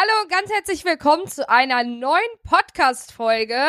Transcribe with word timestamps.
Hallo 0.00 0.12
und 0.22 0.30
ganz 0.30 0.50
herzlich 0.50 0.82
willkommen 0.86 1.26
zu 1.26 1.46
einer 1.46 1.84
neuen 1.84 2.22
Podcast-Folge 2.48 3.60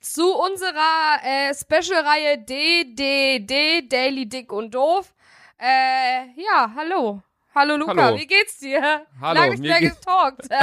zu 0.00 0.34
unserer 0.34 1.20
äh, 1.22 1.54
Special-Reihe 1.54 2.38
DDD, 2.38 3.88
Daily 3.88 4.28
Dick 4.28 4.52
und 4.52 4.74
Doof. 4.74 5.14
Äh, 5.60 6.26
ja, 6.42 6.72
hallo. 6.74 7.22
Hallo 7.54 7.76
Luca, 7.76 8.02
Hallo. 8.02 8.18
wie 8.18 8.26
geht's 8.26 8.58
dir? 8.58 9.06
Hallo, 9.20 9.40
Lange 9.40 9.58
mir 9.58 9.68
mehr 9.68 9.80
getalkt. 9.80 10.48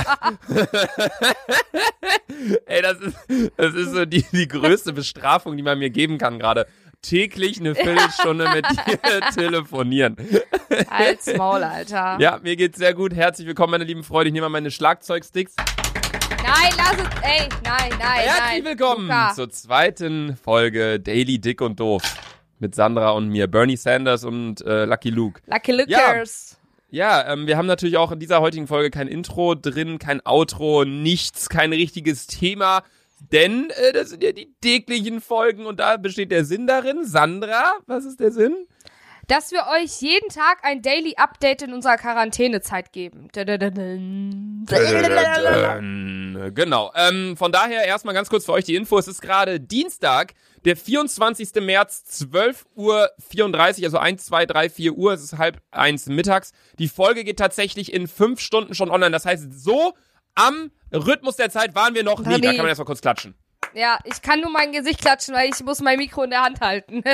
Ey, 2.66 2.82
das 2.82 3.00
ist, 3.00 3.16
das 3.56 3.76
ist 3.76 3.94
so 3.94 4.04
die, 4.04 4.26
die 4.30 4.50
größte 4.50 4.92
Bestrafung, 4.92 5.56
die 5.56 5.64
man 5.64 5.80
mir 5.80 5.90
geben 5.90 6.18
kann 6.18 6.38
gerade. 6.38 6.68
Täglich 7.04 7.60
eine 7.60 7.76
Viertelstunde 7.76 8.50
mit 8.54 8.66
dir 8.88 9.22
telefonieren. 9.36 10.16
Als 10.90 11.32
Maul, 11.36 11.62
Alter. 11.64 12.16
Ja, 12.20 12.40
mir 12.42 12.56
geht's 12.56 12.78
sehr 12.78 12.94
gut. 12.94 13.14
Herzlich 13.14 13.46
willkommen, 13.46 13.72
meine 13.72 13.84
lieben 13.84 14.04
Freunde. 14.06 14.30
Ich 14.30 14.34
nehme 14.34 14.46
mal 14.46 14.50
meine 14.58 14.72
Schlagzeugsticks. 14.72 15.54
Nein, 15.58 16.72
lass 16.78 16.94
es. 16.94 17.22
Ey, 17.22 17.50
nein, 17.66 17.90
nein, 18.00 18.00
Herzlich 18.00 18.40
nein. 18.40 18.66
willkommen 18.66 19.08
Luca. 19.08 19.34
zur 19.36 19.50
zweiten 19.50 20.38
Folge 20.38 20.98
Daily 21.02 21.40
Dick 21.40 21.60
und 21.60 21.78
Doof. 21.82 22.04
Mit 22.60 22.74
Sandra 22.74 23.10
und 23.12 23.28
mir, 23.28 23.48
Bernie 23.48 23.76
Sanders 23.76 24.24
und 24.24 24.62
äh, 24.66 24.86
Lucky 24.86 25.10
Luke. 25.10 25.42
Lucky 25.48 25.74
Lookers. 25.74 26.58
Ja, 26.90 27.34
ähm, 27.34 27.48
wir 27.48 27.58
haben 27.58 27.66
natürlich 27.66 27.98
auch 27.98 28.14
in 28.14 28.20
dieser 28.20 28.40
heutigen 28.40 28.68
Folge 28.68 28.92
kein 28.92 29.10
Intro 29.10 29.56
drin, 29.56 30.00
kein 30.00 30.26
Outro, 30.26 30.86
nichts, 30.86 31.50
kein 31.50 31.74
richtiges 31.74 32.28
Thema. 32.28 32.84
Denn 33.32 33.70
äh, 33.72 33.94
das 33.94 34.10
sind 34.10 34.24
ja 34.24 34.32
die 34.32 34.54
täglichen 34.62 35.22
Folgen 35.22 35.66
und 35.66 35.80
da 35.80 35.98
besteht 35.98 36.32
der 36.32 36.46
Sinn 36.46 36.68
darin. 36.68 37.06
Sandra, 37.06 37.74
was 37.86 38.06
ist 38.06 38.20
der 38.20 38.32
Sinn? 38.32 38.68
Dass 39.28 39.52
wir 39.52 39.66
euch 39.82 40.02
jeden 40.02 40.28
Tag 40.28 40.60
ein 40.64 40.82
Daily 40.82 41.16
Update 41.16 41.62
in 41.62 41.74
unserer 41.74 41.96
Quarantänezeit 41.96 42.92
geben. 42.92 43.30
Genau. 46.54 46.92
Ähm, 46.96 47.38
von 47.38 47.54
daher 47.54 47.86
erstmal 47.86 48.14
ganz 48.14 48.30
kurz 48.30 48.44
für 48.44 48.52
euch 48.52 48.66
die 48.66 48.76
Info. 48.76 48.98
Es 48.98 49.08
ist 49.08 49.22
gerade 49.22 49.62
Dienstag, 49.62 50.34
der 50.66 50.76
24. 50.76 51.54
März, 51.62 52.04
12 52.04 52.66
Uhr 52.76 53.10
34, 53.30 53.86
also 53.86 53.98
1, 53.98 54.26
2, 54.26 54.46
3, 54.46 54.70
4 54.70 54.94
Uhr. 54.94 55.14
Es 55.14 55.24
ist 55.24 55.38
halb 55.38 55.62
eins 55.72 56.08
mittags. 56.08 56.52
Die 56.78 56.90
Folge 56.90 57.24
geht 57.24 57.40
tatsächlich 57.40 57.94
in 57.94 58.08
fünf 58.08 58.42
Stunden 58.42 58.76
schon 58.76 58.92
online. 58.92 59.12
Das 59.12 59.26
heißt, 59.26 59.54
so 59.54 59.94
am 60.36 60.72
Rhythmus 60.94 61.36
der 61.36 61.50
Zeit 61.50 61.76
waren 61.76 61.96
wir 61.96 62.04
noch 62.04 62.20
nie. 62.20 62.42
Da 62.42 62.50
kann 62.50 62.58
man 62.58 62.68
erstmal 62.68 62.86
kurz 62.86 63.02
klatschen. 63.02 63.36
Ja, 63.74 63.98
ich 64.04 64.22
kann 64.22 64.42
nur 64.42 64.52
mein 64.52 64.72
Gesicht 64.72 65.02
klatschen, 65.02 65.34
weil 65.34 65.50
ich 65.50 65.64
muss 65.64 65.82
mein 65.82 65.98
Mikro 65.98 66.24
in 66.24 66.30
der 66.30 66.44
Hand 66.44 66.62
halten. 66.62 67.04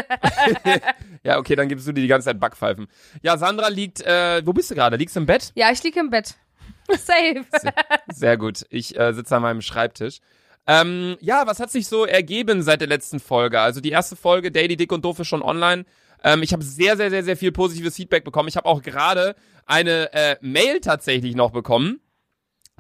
Ja, 1.22 1.38
okay, 1.38 1.56
dann 1.58 1.67
gibst 1.67 1.86
du 1.86 1.92
dir 1.92 2.02
die 2.02 2.08
ganze 2.08 2.26
Zeit 2.26 2.39
Backpfeifen. 2.39 2.88
Ja, 3.22 3.38
Sandra 3.38 3.67
liegt, 3.67 4.02
äh, 4.02 4.42
wo 4.45 4.53
bist 4.53 4.72
du 4.72 4.76
gerade? 4.76 4.95
Liegst 4.95 5.17
du 5.17 5.20
im 5.20 5.26
Bett? 5.26 5.52
ja, 5.56 5.70
ich 5.70 5.84
liege 5.84 6.00
im 6.00 6.09
Bett. 6.09 6.36
Safe. 6.92 7.45
Sehr 8.08 8.38
gut. 8.38 8.66
Ich 8.70 8.98
äh, 8.98 9.14
sitze 9.14 9.36
an 9.36 9.42
meinem 9.42 9.61
Schreibtisch. 9.61 10.20
Ähm, 10.66 11.17
ja, 11.20 11.45
was 11.45 11.59
hat 11.59 11.72
sich 11.72 11.88
so 11.88 12.06
ergeben 12.06 12.64
seit 12.64 12.80
der 12.80 12.88
letzten 12.88 13.20
Folge? 13.20 13.59
Also 13.59 13.81
die 13.81 13.89
erste 13.89 14.16
Folge, 14.16 14.50
Daily 14.50 14.78
Dick 14.78 14.92
und 14.92 15.04
Doof 15.04 15.20
ist 15.20 15.28
schon 15.28 15.42
online. 15.42 15.86
Ähm, 16.23 16.42
ich 16.42 16.54
habe 16.54 16.64
sehr, 16.64 16.95
sehr, 16.95 17.09
sehr, 17.09 17.23
sehr 17.23 17.36
viel 17.36 17.52
positives 17.52 17.98
Feedback 17.98 18.23
bekommen. 18.23 18.48
Ich 18.48 18.56
habe 18.56 18.67
auch 18.67 18.81
gerade 18.81 19.36
eine 19.66 20.14
äh, 20.14 20.38
Mail 20.42 20.80
tatsächlich 20.80 21.36
noch 21.36 21.52
bekommen. 21.52 22.00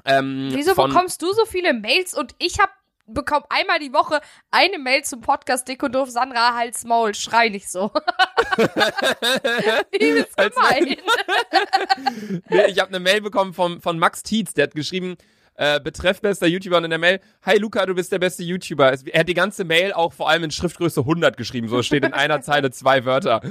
Ähm, 0.05 0.49
Wieso 0.53 0.75
bekommst 0.75 1.21
du 1.21 1.31
so 1.33 1.45
viele 1.45 1.73
Mails 1.73 2.13
und 2.13 2.33
ich 2.39 2.59
hab 2.59 2.69
bekomme 3.11 3.45
einmal 3.49 3.79
die 3.79 3.91
Woche 3.91 4.21
eine 4.51 4.77
Mail 4.77 5.03
zum 5.03 5.21
Podcast 5.21 5.67
Dick 5.67 5.81
und 5.81 5.93
Doof 5.95 6.09
Sandra 6.11 6.53
Hals 6.55 6.83
Maul, 6.85 7.15
schrei 7.15 7.49
nicht 7.49 7.69
so. 7.69 7.91
Übelst 9.99 10.37
Als- 10.37 10.55
gemein. 10.55 10.97
Nee, 12.49 12.65
ich 12.67 12.79
habe 12.79 12.89
eine 12.89 12.99
Mail 12.99 13.21
bekommen 13.21 13.53
von, 13.53 13.81
von 13.81 13.97
Max 13.99 14.23
Tietz, 14.23 14.53
der 14.53 14.65
hat 14.65 14.75
geschrieben, 14.75 15.17
äh, 15.59 15.79
betreff 15.81 16.21
bester 16.21 16.47
YouTuber 16.47 16.77
und 16.77 16.85
in 16.85 16.89
der 16.89 16.99
Mail, 16.99 17.19
hi 17.43 17.57
Luca, 17.57 17.85
du 17.85 17.93
bist 17.93 18.11
der 18.13 18.19
beste 18.19 18.43
YouTuber. 18.43 18.93
Es, 18.93 19.03
er 19.03 19.19
hat 19.19 19.29
die 19.29 19.33
ganze 19.33 19.65
Mail 19.65 19.91
auch 19.91 20.13
vor 20.13 20.29
allem 20.29 20.45
in 20.45 20.51
Schriftgröße 20.51 21.01
100 21.01 21.35
geschrieben, 21.35 21.67
so 21.67 21.83
steht 21.83 22.05
in 22.05 22.13
einer 22.13 22.41
Zeile 22.49 22.71
zwei 22.71 23.03
Wörter. 23.03 23.41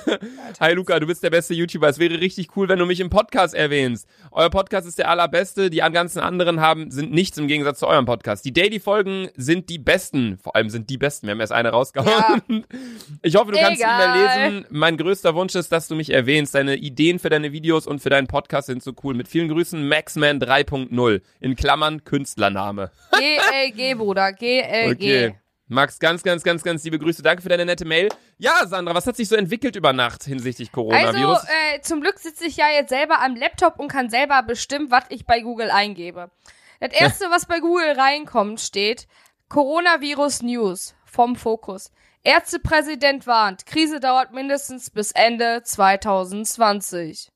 hi 0.60 0.74
Luca, 0.74 1.00
du 1.00 1.06
bist 1.06 1.22
der 1.22 1.30
beste 1.30 1.54
YouTuber. 1.54 1.88
Es 1.88 1.98
wäre 1.98 2.20
richtig 2.20 2.54
cool, 2.56 2.68
wenn 2.68 2.78
du 2.78 2.84
mich 2.84 3.00
im 3.00 3.08
Podcast 3.08 3.54
erwähnst. 3.54 4.06
Euer 4.32 4.50
Podcast 4.50 4.86
ist 4.86 4.98
der 4.98 5.08
allerbeste, 5.08 5.70
die 5.70 5.78
ganzen 5.78 6.20
anderen 6.20 6.60
haben 6.60 6.90
sind 6.90 7.10
nichts 7.10 7.38
im 7.38 7.48
Gegensatz 7.48 7.78
zu 7.78 7.86
eurem 7.86 8.04
Podcast. 8.04 8.44
Die 8.44 8.52
Daily-Folgen 8.52 9.30
sind 9.36 9.70
die 9.70 9.78
besten, 9.78 10.36
vor 10.36 10.56
allem 10.56 10.68
sind 10.68 10.90
die 10.90 10.98
besten, 10.98 11.26
wir 11.26 11.32
haben 11.32 11.40
erst 11.40 11.52
eine 11.52 11.70
rausgehauen. 11.70 12.42
Ich 13.22 13.34
hoffe, 13.34 13.52
du 13.52 13.58
kannst 13.58 13.78
sie 13.78 13.84
Egal. 13.84 14.18
mehr 14.18 14.50
lesen. 14.50 14.66
Mein 14.70 14.96
größter 14.96 15.34
Wunsch 15.34 15.54
ist, 15.54 15.72
dass 15.72 15.88
du 15.88 15.94
mich 15.94 16.12
erwähnst. 16.12 16.54
Deine 16.54 16.76
Ideen 16.76 17.18
für 17.18 17.28
deine 17.28 17.52
Videos 17.52 17.86
und 17.86 18.00
für 18.00 18.10
deinen 18.10 18.26
Podcast 18.26 18.66
sind 18.66 18.82
so 18.82 18.92
cool. 19.02 19.14
Mit 19.14 19.26
vielen 19.28 19.48
Grüßen, 19.48 19.88
Maxman 19.88 20.40
3.0. 20.40 21.20
In 21.46 21.54
Klammern 21.54 22.02
Künstlername. 22.02 22.90
GLG, 23.12 23.94
Bruder. 23.96 24.32
GLG. 24.32 24.90
Okay. 24.90 25.34
Max, 25.68 26.00
ganz, 26.00 26.24
ganz, 26.24 26.42
ganz, 26.42 26.64
ganz 26.64 26.82
liebe 26.82 26.98
Grüße. 26.98 27.22
Danke 27.22 27.40
für 27.40 27.48
deine 27.48 27.64
nette 27.64 27.84
Mail. 27.84 28.08
Ja, 28.36 28.66
Sandra, 28.66 28.96
was 28.96 29.06
hat 29.06 29.14
sich 29.14 29.28
so 29.28 29.36
entwickelt 29.36 29.76
über 29.76 29.92
Nacht 29.92 30.24
hinsichtlich 30.24 30.70
Also, 30.70 30.88
Coronavirus? 30.88 31.44
äh, 31.44 31.80
zum 31.82 32.00
Glück 32.00 32.18
sitze 32.18 32.46
ich 32.46 32.56
ja 32.56 32.66
jetzt 32.70 32.88
selber 32.88 33.20
am 33.22 33.36
Laptop 33.36 33.78
und 33.78 33.86
kann 33.86 34.10
selber 34.10 34.42
bestimmen, 34.42 34.90
was 34.90 35.04
ich 35.10 35.24
bei 35.24 35.38
Google 35.38 35.70
eingebe. 35.70 36.32
Das 36.80 36.92
erste, 36.92 37.26
was 37.30 37.46
bei 37.46 37.60
Google 37.60 37.92
reinkommt, 37.92 38.60
steht 38.60 39.06
Coronavirus 39.48 40.42
News 40.42 40.96
vom 41.04 41.36
Fokus. 41.36 41.92
Ärztepräsident 42.24 43.28
warnt, 43.28 43.66
Krise 43.66 44.00
dauert 44.00 44.32
mindestens 44.32 44.90
bis 44.90 45.12
Ende 45.12 45.62
2020. 45.62 47.30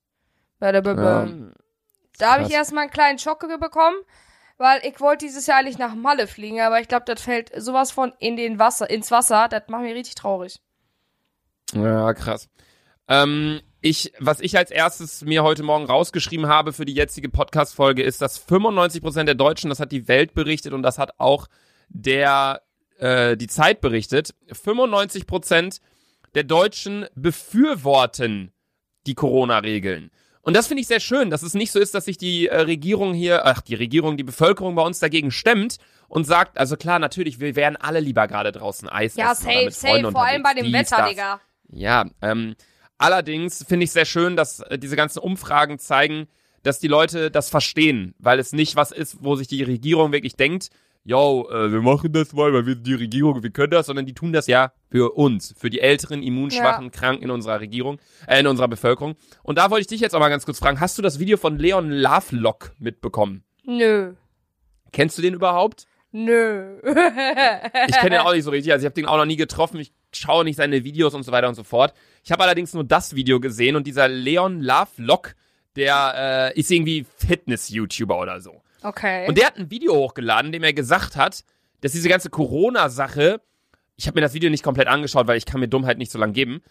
Badababam. 0.59 1.53
Da 2.21 2.35
habe 2.35 2.45
ich 2.45 2.51
erstmal 2.51 2.83
einen 2.83 2.93
kleinen 2.93 3.19
Schock 3.19 3.41
bekommen, 3.61 3.97
weil 4.59 4.81
ich 4.85 5.01
wollte 5.01 5.25
dieses 5.25 5.47
Jahr 5.47 5.59
eigentlich 5.59 5.79
nach 5.79 5.95
Malle 5.95 6.27
fliegen, 6.27 6.61
aber 6.61 6.81
ich 6.81 6.89
glaube, 6.89 7.05
das 7.07 7.23
fällt 7.23 7.51
sowas 7.61 7.93
von 7.93 8.13
in 8.19 8.37
den 8.37 8.59
Wasser, 8.59 8.91
ins 8.91 9.11
Wasser. 9.11 9.49
Das 9.49 9.63
macht 9.69 9.83
mich 9.83 9.95
richtig 9.95 10.17
traurig. 10.17 10.61
Ja, 11.73 12.13
krass. 12.13 12.49
Ähm, 13.09 13.61
ich, 13.81 14.13
was 14.19 14.41
ich 14.41 14.59
als 14.59 14.71
erstes 14.71 15.23
mir 15.23 15.43
heute 15.43 15.63
Morgen 15.63 15.87
rausgeschrieben 15.87 16.47
habe 16.47 16.73
für 16.75 16.85
die 16.85 16.93
jetzige 16.93 17.31
Podcast-Folge 17.31 18.03
ist, 18.03 18.21
dass 18.21 18.47
95% 18.47 19.25
der 19.25 19.35
Deutschen, 19.35 19.71
das 19.71 19.81
hat 19.81 19.91
die 19.91 20.07
Welt 20.07 20.35
berichtet 20.35 20.75
und 20.75 20.83
das 20.83 20.99
hat 20.99 21.19
auch 21.19 21.47
der, 21.89 22.61
äh, 22.99 23.37
die 23.37 23.47
Zeit 23.47 23.81
berichtet, 23.81 24.35
95% 24.53 25.81
der 26.35 26.45
Deutschen 26.45 27.07
befürworten 27.15 28.53
die 29.07 29.15
Corona-Regeln. 29.15 30.11
Und 30.43 30.57
das 30.57 30.69
finde 30.69 30.81
ich 30.81 30.87
sehr 30.87 31.01
schön, 31.01 31.31
dass 31.31 31.43
es 31.43 31.55
nicht 31.55 31.71
so 31.71 31.79
ist, 31.79 31.95
dass 31.95 32.07
sich 32.07 32.17
die 32.17 32.49
äh, 32.49 32.61
Regierung 32.61 33.13
hier, 33.13 33.45
ach, 33.47 33.61
die 33.61 33.75
Regierung, 33.75 34.17
die 34.17 34.25
Bevölkerung 34.25 34.75
bei 34.75 34.83
uns 34.83 34.99
dagegen 34.99 35.31
stemmt 35.31 35.77
und 36.09 36.25
sagt, 36.25 36.59
also 36.59 36.77
klar, 36.77 36.99
natürlich, 36.99 37.41
wir 37.41 37.57
wären 37.57 37.77
alle 37.77 38.01
lieber 38.01 38.27
gerade 38.27 38.51
draußen 38.51 38.89
Eis 38.89 39.17
Ja, 39.17 39.33
essen 39.33 39.47
oder 39.47 39.71
safe, 39.71 39.71
safe, 39.71 40.13
vor 40.13 40.25
allem 40.25 40.43
bei 40.43 40.55
dem 40.55 40.65
dies, 40.65 40.75
Wetter, 40.75 40.97
das. 40.97 41.11
Digga. 41.11 41.41
Ja, 41.73 42.07
ähm, 42.23 42.57
allerdings 42.97 43.65
finde 43.69 43.85
ich 43.85 43.93
sehr 43.93 44.07
schön, 44.07 44.35
dass 44.35 44.61
äh, 44.61 44.79
diese 44.79 44.97
ganzen 44.97 45.19
Umfragen 45.19 45.79
zeigen, 45.79 46.27
dass 46.63 46.79
die 46.79 46.89
Leute 46.89 47.31
das 47.31 47.49
verstehen, 47.49 48.15
weil 48.19 48.39
es 48.39 48.53
nicht 48.53 48.77
was 48.77 48.93
ist, 48.93 49.19
wo 49.21 49.37
sich 49.37 49.49
die 49.49 49.63
Regierung 49.63 50.13
wirklich 50.13 50.37
denkt, 50.37 50.71
yo, 51.05 51.49
äh, 51.51 51.73
wir 51.73 51.81
machen 51.81 52.13
das 52.13 52.33
mal, 52.33 52.53
weil 52.53 52.67
wir 52.67 52.75
sind 52.75 52.87
die 52.87 52.95
Regierung, 52.95 53.43
wir 53.43 53.51
können 53.51 53.71
das, 53.71 53.87
sondern 53.87 54.07
die 54.07 54.15
tun 54.15 54.33
das 54.33 54.47
ja 54.47 54.73
für 54.91 55.13
uns, 55.13 55.55
für 55.59 55.71
die 55.71 55.81
älteren, 55.81 56.23
immunschwachen, 56.23 56.91
Kranken 56.91 57.25
in 57.25 57.31
unserer 57.31 57.61
Regierung, 57.61 57.99
äh, 58.27 58.41
in 58.41 58.47
unserer 58.47 58.69
Bevölkerung. 58.69 59.17
Und 59.43 59.59
da 59.59 59.71
wollte 59.71 59.83
ich 59.83 59.87
dich 59.87 60.01
jetzt 60.01 60.15
auch 60.15 60.21
mal 60.21 60.29
ganz 60.29 60.45
kurz 60.45 60.59
fragen, 60.59 60.81
hast 60.81 60.99
du 60.99 61.03
das 61.03 61.19
Video 61.19 61.37
von 61.37 61.59
Leon 61.59 61.91
Lovelock 61.91 62.73
mitbekommen? 62.79 63.45
Nö. 63.65 64.15
Kennst 64.93 65.17
du 65.19 65.23
den 65.23 65.35
überhaupt? 65.35 65.87
Nö. 66.13 66.81
Ich 66.83 67.97
kenne 67.97 68.11
den 68.11 68.21
auch 68.21 68.33
nicht 68.33 68.45
so 68.45 68.51
richtig, 68.51 68.73
also 68.73 68.83
ich 68.83 68.87
habe 68.87 68.95
den 68.95 69.07
auch 69.07 69.17
noch 69.17 69.27
nie 69.27 69.37
getroffen, 69.37 69.79
ich 69.79 69.93
schaue 70.13 70.45
nicht 70.45 70.57
seine 70.57 70.83
Videos 70.83 71.15
und 71.15 71.23
so 71.23 71.31
weiter 71.33 71.49
und 71.49 71.55
so 71.55 71.63
fort. 71.63 71.95
Ich 72.25 72.33
habe 72.33 72.43
allerdings 72.43 72.75
nur 72.75 72.85
das 72.85 73.15
Video 73.15 73.39
gesehen 73.39 73.77
und 73.77 73.87
dieser 73.87 74.09
Leon 74.09 74.61
Lovelock, 74.61 75.35
der 75.77 76.51
äh, 76.55 76.59
ist 76.59 76.71
irgendwie 76.71 77.07
Fitness-YouTuber 77.17 78.19
oder 78.19 78.41
so. 78.41 78.60
Okay. 78.83 79.27
Und 79.29 79.37
der 79.39 79.47
hat 79.47 79.57
ein 79.57 79.71
Video 79.71 79.95
hochgeladen, 79.95 80.47
in 80.47 80.53
dem 80.53 80.63
er 80.63 80.73
gesagt 80.73 81.17
hat, 81.17 81.45
dass 81.81 81.93
diese 81.93 82.09
ganze 82.09 82.31
Corona-Sache, 82.31 83.41
ich 83.97 84.07
habe 84.07 84.17
mir 84.17 84.23
das 84.23 84.35
Video 84.35 84.51
nicht 84.51 84.65
komplett 84.65 84.89
angeschaut, 84.89 85.27
weil 85.27 85.39
ich 85.39 85.47
kann 85.47 85.61
mir 85.61 85.69
Dummheit 85.69 85.99
nicht 85.99 86.11
so 86.11 86.19
lang 86.19 86.33
geben. 86.33 86.63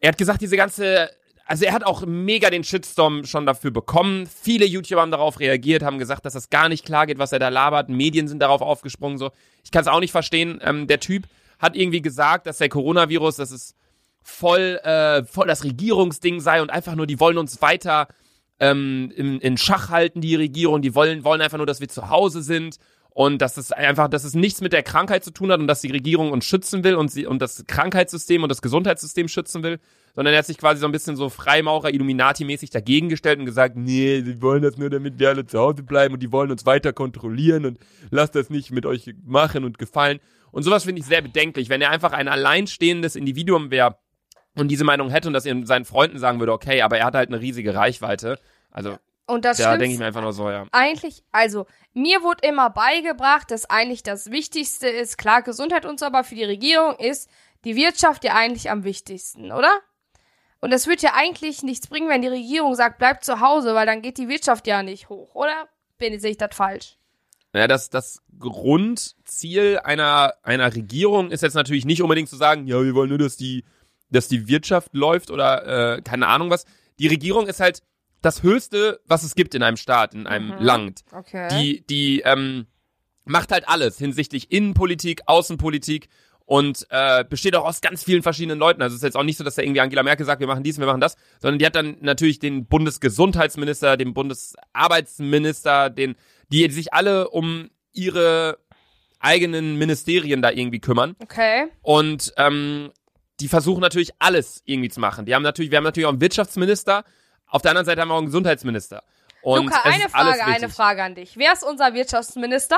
Er 0.00 0.10
hat 0.10 0.18
gesagt, 0.18 0.40
diese 0.40 0.56
ganze, 0.56 1.10
also 1.44 1.64
er 1.64 1.72
hat 1.72 1.84
auch 1.84 2.04
mega 2.06 2.50
den 2.50 2.62
Shitstorm 2.62 3.24
schon 3.24 3.46
dafür 3.46 3.70
bekommen. 3.70 4.26
Viele 4.26 4.64
YouTuber 4.64 5.00
haben 5.00 5.10
darauf 5.10 5.40
reagiert, 5.40 5.82
haben 5.82 5.98
gesagt, 5.98 6.24
dass 6.24 6.34
das 6.34 6.50
gar 6.50 6.68
nicht 6.68 6.84
klar 6.84 7.06
geht, 7.06 7.18
was 7.18 7.32
er 7.32 7.38
da 7.38 7.48
labert. 7.48 7.88
Medien 7.88 8.28
sind 8.28 8.40
darauf 8.40 8.60
aufgesprungen, 8.60 9.18
so. 9.18 9.30
Ich 9.64 9.70
kann 9.70 9.82
es 9.82 9.88
auch 9.88 10.00
nicht 10.00 10.12
verstehen. 10.12 10.60
Ähm, 10.62 10.86
der 10.86 11.00
Typ 11.00 11.24
hat 11.58 11.74
irgendwie 11.74 12.02
gesagt, 12.02 12.46
dass 12.46 12.58
der 12.58 12.68
Coronavirus, 12.68 13.36
das 13.36 13.50
ist 13.50 13.74
voll, 14.22 14.78
äh, 14.84 15.24
voll 15.24 15.46
das 15.46 15.64
Regierungsding 15.64 16.40
sei 16.40 16.62
und 16.62 16.70
einfach 16.70 16.94
nur, 16.94 17.06
die 17.06 17.18
wollen 17.18 17.38
uns 17.38 17.60
weiter 17.62 18.08
ähm, 18.60 19.12
in, 19.14 19.40
in 19.40 19.56
Schach 19.56 19.90
halten, 19.90 20.20
die 20.20 20.34
Regierung. 20.34 20.82
Die 20.82 20.94
wollen, 20.94 21.24
wollen 21.24 21.40
einfach 21.40 21.58
nur, 21.58 21.66
dass 21.66 21.80
wir 21.80 21.88
zu 21.88 22.10
Hause 22.10 22.42
sind 22.42 22.78
und 23.10 23.42
dass 23.42 23.56
es 23.56 23.72
einfach, 23.72 24.08
dass 24.08 24.24
es 24.24 24.34
nichts 24.34 24.60
mit 24.60 24.72
der 24.72 24.82
Krankheit 24.82 25.24
zu 25.24 25.32
tun 25.32 25.50
hat 25.50 25.58
und 25.58 25.66
dass 25.66 25.80
die 25.80 25.90
Regierung 25.90 26.30
uns 26.30 26.44
schützen 26.44 26.84
will 26.84 26.94
und 26.94 27.10
sie 27.10 27.26
und 27.26 27.42
das 27.42 27.64
Krankheitssystem 27.66 28.42
und 28.42 28.48
das 28.48 28.62
Gesundheitssystem 28.62 29.26
schützen 29.26 29.62
will, 29.62 29.80
sondern 30.14 30.34
er 30.34 30.38
hat 30.38 30.46
sich 30.46 30.58
quasi 30.58 30.80
so 30.80 30.86
ein 30.86 30.92
bisschen 30.92 31.16
so 31.16 31.28
Freimaurer 31.28 31.90
Illuminati-mäßig 31.90 32.70
dagegen 32.70 33.08
gestellt 33.08 33.40
und 33.40 33.46
gesagt, 33.46 33.76
nee, 33.76 34.20
sie 34.20 34.40
wollen 34.40 34.62
das 34.62 34.76
nur, 34.76 34.90
damit 34.90 35.18
wir 35.18 35.30
alle 35.30 35.46
zu 35.46 35.58
Hause 35.58 35.82
bleiben 35.82 36.14
und 36.14 36.22
die 36.22 36.30
wollen 36.30 36.50
uns 36.50 36.64
weiter 36.66 36.92
kontrollieren 36.92 37.66
und 37.66 37.78
lasst 38.10 38.34
das 38.34 38.50
nicht 38.50 38.70
mit 38.70 38.86
euch 38.86 39.14
machen 39.24 39.64
und 39.64 39.78
gefallen. 39.78 40.20
Und 40.50 40.62
sowas 40.62 40.84
finde 40.84 41.00
ich 41.00 41.06
sehr 41.06 41.20
bedenklich, 41.20 41.68
wenn 41.68 41.82
er 41.82 41.90
einfach 41.90 42.12
ein 42.12 42.28
alleinstehendes 42.28 43.16
Individuum 43.16 43.70
wäre 43.70 43.98
und 44.58 44.68
diese 44.68 44.84
Meinung 44.84 45.10
hätte 45.10 45.28
und 45.28 45.34
das 45.34 45.44
seinen 45.44 45.84
Freunden 45.84 46.18
sagen 46.18 46.40
würde, 46.40 46.52
okay, 46.52 46.82
aber 46.82 46.98
er 46.98 47.06
hat 47.06 47.14
halt 47.14 47.28
eine 47.28 47.40
riesige 47.40 47.74
Reichweite. 47.74 48.38
Also 48.70 48.98
und 49.26 49.44
das 49.44 49.58
da 49.58 49.76
denke 49.76 49.92
ich 49.92 49.98
mir 49.98 50.06
einfach 50.06 50.22
nur 50.22 50.32
so, 50.32 50.48
ja. 50.50 50.66
Eigentlich, 50.72 51.22
also 51.32 51.66
mir 51.92 52.22
wurde 52.22 52.48
immer 52.48 52.70
beigebracht, 52.70 53.50
dass 53.50 53.68
eigentlich 53.68 54.02
das 54.02 54.30
Wichtigste 54.30 54.88
ist, 54.88 55.18
klar, 55.18 55.42
Gesundheit 55.42 55.84
und 55.84 56.00
so, 56.00 56.06
aber 56.06 56.24
für 56.24 56.34
die 56.34 56.44
Regierung 56.44 56.96
ist 56.96 57.28
die 57.64 57.76
Wirtschaft 57.76 58.24
ja 58.24 58.34
eigentlich 58.34 58.70
am 58.70 58.84
wichtigsten, 58.84 59.52
oder? 59.52 59.80
Und 60.60 60.72
das 60.72 60.86
wird 60.86 61.02
ja 61.02 61.12
eigentlich 61.14 61.62
nichts 61.62 61.86
bringen, 61.88 62.08
wenn 62.08 62.22
die 62.22 62.28
Regierung 62.28 62.74
sagt, 62.74 62.98
bleibt 62.98 63.24
zu 63.24 63.40
Hause, 63.40 63.74
weil 63.74 63.86
dann 63.86 64.00
geht 64.00 64.16
die 64.16 64.28
Wirtschaft 64.28 64.66
ja 64.66 64.82
nicht 64.82 65.08
hoch, 65.10 65.34
oder? 65.34 65.68
Bin 65.98 66.18
sehe 66.18 66.30
ich 66.30 66.38
das 66.38 66.54
falsch? 66.54 66.96
Naja, 67.52 67.68
das, 67.68 67.90
das 67.90 68.22
Grundziel 68.38 69.78
einer, 69.84 70.34
einer 70.42 70.74
Regierung 70.74 71.30
ist 71.30 71.42
jetzt 71.42 71.54
natürlich 71.54 71.84
nicht 71.84 72.02
unbedingt 72.02 72.28
zu 72.28 72.36
sagen, 72.36 72.66
ja, 72.66 72.82
wir 72.82 72.94
wollen 72.94 73.08
nur, 73.08 73.18
dass 73.18 73.36
die, 73.36 73.64
dass 74.10 74.28
die 74.28 74.48
Wirtschaft 74.48 74.94
läuft 74.94 75.30
oder 75.30 75.96
äh, 75.96 76.02
keine 76.02 76.28
Ahnung 76.28 76.50
was. 76.50 76.64
Die 76.98 77.08
Regierung 77.08 77.46
ist 77.46 77.60
halt 77.60 77.82
das 78.22 78.42
Höchste, 78.42 79.00
was 79.06 79.22
es 79.22 79.34
gibt 79.34 79.54
in 79.54 79.62
einem 79.62 79.76
Staat, 79.76 80.14
in 80.14 80.26
einem 80.26 80.48
mhm. 80.48 80.58
Land. 80.58 81.00
Okay. 81.12 81.48
Die, 81.52 81.86
die 81.86 82.20
ähm, 82.20 82.66
macht 83.24 83.52
halt 83.52 83.68
alles 83.68 83.98
hinsichtlich 83.98 84.50
Innenpolitik, 84.50 85.22
Außenpolitik 85.26 86.08
und 86.44 86.86
äh, 86.90 87.24
besteht 87.24 87.54
auch 87.56 87.66
aus 87.66 87.80
ganz 87.80 88.02
vielen 88.02 88.22
verschiedenen 88.22 88.58
Leuten. 88.58 88.80
Also 88.80 88.94
es 88.94 89.00
ist 89.00 89.04
jetzt 89.04 89.16
auch 89.16 89.22
nicht 89.22 89.36
so, 89.36 89.44
dass 89.44 89.54
da 89.54 89.62
irgendwie 89.62 89.80
Angela 89.80 90.02
Merkel 90.02 90.24
sagt, 90.24 90.40
wir 90.40 90.46
machen 90.46 90.64
dies, 90.64 90.78
wir 90.78 90.86
machen 90.86 91.00
das, 91.00 91.16
sondern 91.40 91.58
die 91.58 91.66
hat 91.66 91.76
dann 91.76 91.98
natürlich 92.00 92.38
den 92.38 92.66
Bundesgesundheitsminister, 92.66 93.96
den 93.96 94.14
Bundesarbeitsminister, 94.14 95.90
den, 95.90 96.16
die 96.50 96.70
sich 96.70 96.94
alle 96.94 97.28
um 97.28 97.68
ihre 97.92 98.58
eigenen 99.20 99.76
Ministerien 99.76 100.40
da 100.40 100.50
irgendwie 100.50 100.80
kümmern. 100.80 101.16
Okay. 101.20 101.66
Und 101.82 102.32
ähm, 102.38 102.92
die 103.40 103.48
versuchen 103.48 103.80
natürlich 103.80 104.12
alles 104.18 104.62
irgendwie 104.64 104.88
zu 104.88 105.00
machen. 105.00 105.26
Die 105.26 105.34
haben 105.34 105.42
natürlich, 105.42 105.70
wir 105.70 105.78
haben 105.78 105.84
natürlich 105.84 106.06
auch 106.06 106.12
einen 106.12 106.20
Wirtschaftsminister, 106.20 107.04
auf 107.46 107.62
der 107.62 107.70
anderen 107.70 107.86
Seite 107.86 108.00
haben 108.00 108.08
wir 108.08 108.14
auch 108.14 108.18
einen 108.18 108.26
Gesundheitsminister. 108.26 109.02
Und 109.42 109.66
Luca, 109.66 109.80
eine 109.84 110.08
Frage, 110.08 110.44
eine 110.44 110.68
Frage 110.68 111.02
an 111.02 111.14
dich. 111.14 111.36
Wer 111.36 111.52
ist 111.52 111.62
unser 111.62 111.94
Wirtschaftsminister? 111.94 112.76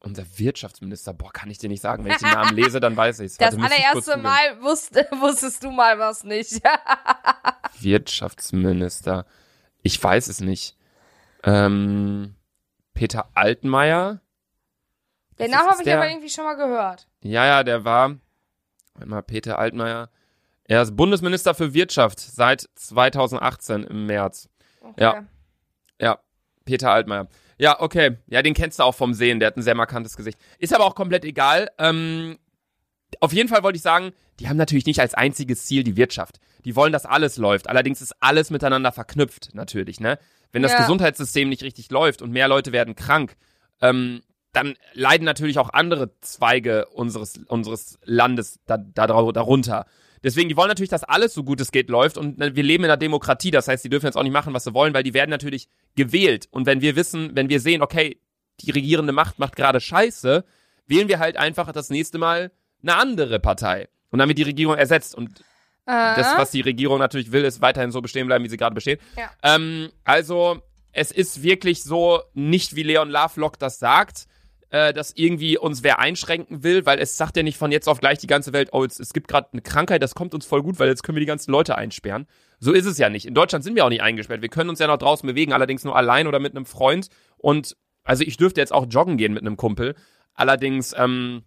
Unser 0.00 0.24
Wirtschaftsminister, 0.38 1.12
boah, 1.12 1.32
kann 1.32 1.50
ich 1.50 1.58
dir 1.58 1.68
nicht 1.68 1.80
sagen. 1.80 2.04
Wenn 2.04 2.12
ich 2.12 2.18
den 2.18 2.30
Namen 2.30 2.54
lese, 2.54 2.78
dann 2.78 2.96
weiß 2.96 3.20
ich 3.20 3.26
es. 3.26 3.36
Das 3.36 3.54
allererste 3.54 4.16
Mal 4.16 4.60
wusste, 4.62 5.08
wusstest 5.18 5.64
du 5.64 5.70
mal 5.70 5.98
was 5.98 6.24
nicht. 6.24 6.60
Wirtschaftsminister. 7.80 9.26
Ich 9.82 10.02
weiß 10.02 10.28
es 10.28 10.40
nicht. 10.40 10.76
Ähm, 11.42 12.34
Peter 12.94 13.28
Altmaier. 13.34 14.20
Den 15.38 15.50
Namen 15.50 15.68
habe 15.68 15.78
ich 15.78 15.84
der? 15.84 15.98
aber 15.98 16.08
irgendwie 16.08 16.30
schon 16.30 16.44
mal 16.44 16.54
gehört. 16.54 17.08
Ja, 17.22 17.46
ja, 17.46 17.64
der 17.64 17.84
war. 17.84 18.16
Warte 18.98 19.08
mal, 19.08 19.22
Peter 19.22 19.58
Altmaier. 19.58 20.10
Er 20.64 20.82
ist 20.82 20.96
Bundesminister 20.96 21.54
für 21.54 21.72
Wirtschaft 21.72 22.18
seit 22.18 22.68
2018 22.74 23.84
im 23.84 24.06
März. 24.06 24.48
Okay. 24.82 25.00
Ja. 25.00 25.24
Ja. 26.00 26.18
Peter 26.64 26.90
Altmaier. 26.90 27.28
Ja, 27.58 27.80
okay. 27.80 28.18
Ja, 28.26 28.42
den 28.42 28.54
kennst 28.54 28.78
du 28.78 28.82
auch 28.82 28.94
vom 28.94 29.14
Sehen. 29.14 29.40
Der 29.40 29.48
hat 29.48 29.56
ein 29.56 29.62
sehr 29.62 29.74
markantes 29.74 30.16
Gesicht. 30.16 30.38
Ist 30.58 30.74
aber 30.74 30.84
auch 30.84 30.94
komplett 30.94 31.24
egal. 31.24 31.68
Ähm, 31.78 32.38
auf 33.20 33.32
jeden 33.32 33.48
Fall 33.48 33.62
wollte 33.62 33.76
ich 33.76 33.82
sagen, 33.82 34.12
die 34.40 34.48
haben 34.48 34.56
natürlich 34.56 34.86
nicht 34.86 35.00
als 35.00 35.14
einziges 35.14 35.64
Ziel 35.64 35.84
die 35.84 35.96
Wirtschaft. 35.96 36.40
Die 36.64 36.76
wollen, 36.76 36.92
dass 36.92 37.06
alles 37.06 37.36
läuft. 37.36 37.68
Allerdings 37.68 38.02
ist 38.02 38.14
alles 38.20 38.50
miteinander 38.50 38.92
verknüpft, 38.92 39.54
natürlich, 39.54 40.00
ne? 40.00 40.18
Wenn 40.52 40.62
das 40.62 40.72
ja. 40.72 40.78
Gesundheitssystem 40.78 41.48
nicht 41.48 41.62
richtig 41.62 41.90
läuft 41.90 42.20
und 42.20 42.30
mehr 42.30 42.48
Leute 42.48 42.72
werden 42.72 42.94
krank, 42.94 43.36
ähm, 43.80 44.22
dann 44.58 44.74
leiden 44.92 45.24
natürlich 45.24 45.58
auch 45.58 45.70
andere 45.70 46.10
Zweige 46.20 46.86
unseres, 46.86 47.38
unseres 47.46 47.98
Landes 48.04 48.58
da, 48.66 48.76
da, 48.76 49.06
darunter. 49.06 49.86
Deswegen, 50.24 50.48
die 50.48 50.56
wollen 50.56 50.68
natürlich, 50.68 50.90
dass 50.90 51.04
alles 51.04 51.32
so 51.32 51.44
gut 51.44 51.60
es 51.60 51.70
geht 51.70 51.88
läuft 51.88 52.18
und 52.18 52.40
wir 52.40 52.62
leben 52.64 52.82
in 52.82 52.90
einer 52.90 52.96
Demokratie. 52.96 53.52
Das 53.52 53.68
heißt, 53.68 53.84
die 53.84 53.88
dürfen 53.88 54.06
jetzt 54.06 54.16
auch 54.16 54.24
nicht 54.24 54.32
machen, 54.32 54.52
was 54.52 54.64
sie 54.64 54.74
wollen, 54.74 54.94
weil 54.94 55.04
die 55.04 55.14
werden 55.14 55.30
natürlich 55.30 55.68
gewählt. 55.94 56.48
Und 56.50 56.66
wenn 56.66 56.80
wir 56.80 56.96
wissen, 56.96 57.30
wenn 57.34 57.48
wir 57.48 57.60
sehen, 57.60 57.82
okay, 57.82 58.20
die 58.60 58.72
regierende 58.72 59.12
Macht 59.12 59.38
macht 59.38 59.54
gerade 59.54 59.80
Scheiße, 59.80 60.44
wählen 60.88 61.06
wir 61.06 61.20
halt 61.20 61.36
einfach 61.36 61.70
das 61.70 61.90
nächste 61.90 62.18
Mal 62.18 62.50
eine 62.82 62.96
andere 62.96 63.38
Partei. 63.38 63.88
Und 64.10 64.18
wird 64.18 64.38
die 64.38 64.42
Regierung 64.42 64.74
ersetzt. 64.74 65.14
Und 65.14 65.38
äh. 65.86 66.16
das, 66.16 66.36
was 66.36 66.50
die 66.50 66.62
Regierung 66.62 66.98
natürlich 66.98 67.30
will, 67.30 67.44
ist 67.44 67.60
weiterhin 67.60 67.92
so 67.92 68.00
bestehen 68.00 68.26
bleiben, 68.26 68.44
wie 68.44 68.48
sie 68.48 68.56
gerade 68.56 68.74
besteht. 68.74 69.00
Ja. 69.16 69.30
Ähm, 69.44 69.90
also, 70.02 70.60
es 70.92 71.12
ist 71.12 71.42
wirklich 71.42 71.84
so, 71.84 72.22
nicht 72.34 72.74
wie 72.74 72.82
Leon 72.82 73.10
Lovelock 73.10 73.58
das 73.58 73.78
sagt, 73.78 74.26
äh, 74.70 74.92
dass 74.92 75.12
irgendwie 75.14 75.58
uns 75.58 75.82
wer 75.82 75.98
einschränken 75.98 76.62
will, 76.62 76.86
weil 76.86 76.98
es 76.98 77.16
sagt 77.16 77.36
ja 77.36 77.42
nicht 77.42 77.56
von 77.56 77.72
jetzt 77.72 77.88
auf 77.88 78.00
gleich 78.00 78.18
die 78.18 78.26
ganze 78.26 78.52
Welt, 78.52 78.70
oh, 78.72 78.84
es, 78.84 79.00
es 79.00 79.12
gibt 79.12 79.28
gerade 79.28 79.48
eine 79.52 79.62
Krankheit, 79.62 80.02
das 80.02 80.14
kommt 80.14 80.34
uns 80.34 80.46
voll 80.46 80.62
gut, 80.62 80.78
weil 80.78 80.88
jetzt 80.88 81.02
können 81.02 81.16
wir 81.16 81.20
die 81.20 81.26
ganzen 81.26 81.50
Leute 81.50 81.76
einsperren. 81.76 82.26
So 82.60 82.72
ist 82.72 82.86
es 82.86 82.98
ja 82.98 83.08
nicht. 83.08 83.26
In 83.26 83.34
Deutschland 83.34 83.64
sind 83.64 83.76
wir 83.76 83.84
auch 83.84 83.88
nicht 83.88 84.02
eingesperrt. 84.02 84.42
Wir 84.42 84.48
können 84.48 84.70
uns 84.70 84.78
ja 84.78 84.86
noch 84.86 84.98
draußen 84.98 85.26
bewegen, 85.26 85.52
allerdings 85.52 85.84
nur 85.84 85.96
allein 85.96 86.26
oder 86.26 86.40
mit 86.40 86.54
einem 86.54 86.66
Freund. 86.66 87.08
Und 87.36 87.76
also 88.04 88.24
ich 88.24 88.36
dürfte 88.36 88.60
jetzt 88.60 88.72
auch 88.72 88.86
joggen 88.88 89.16
gehen 89.16 89.32
mit 89.32 89.42
einem 89.42 89.56
Kumpel. 89.56 89.94
Allerdings 90.34 90.94
ähm, 90.96 91.42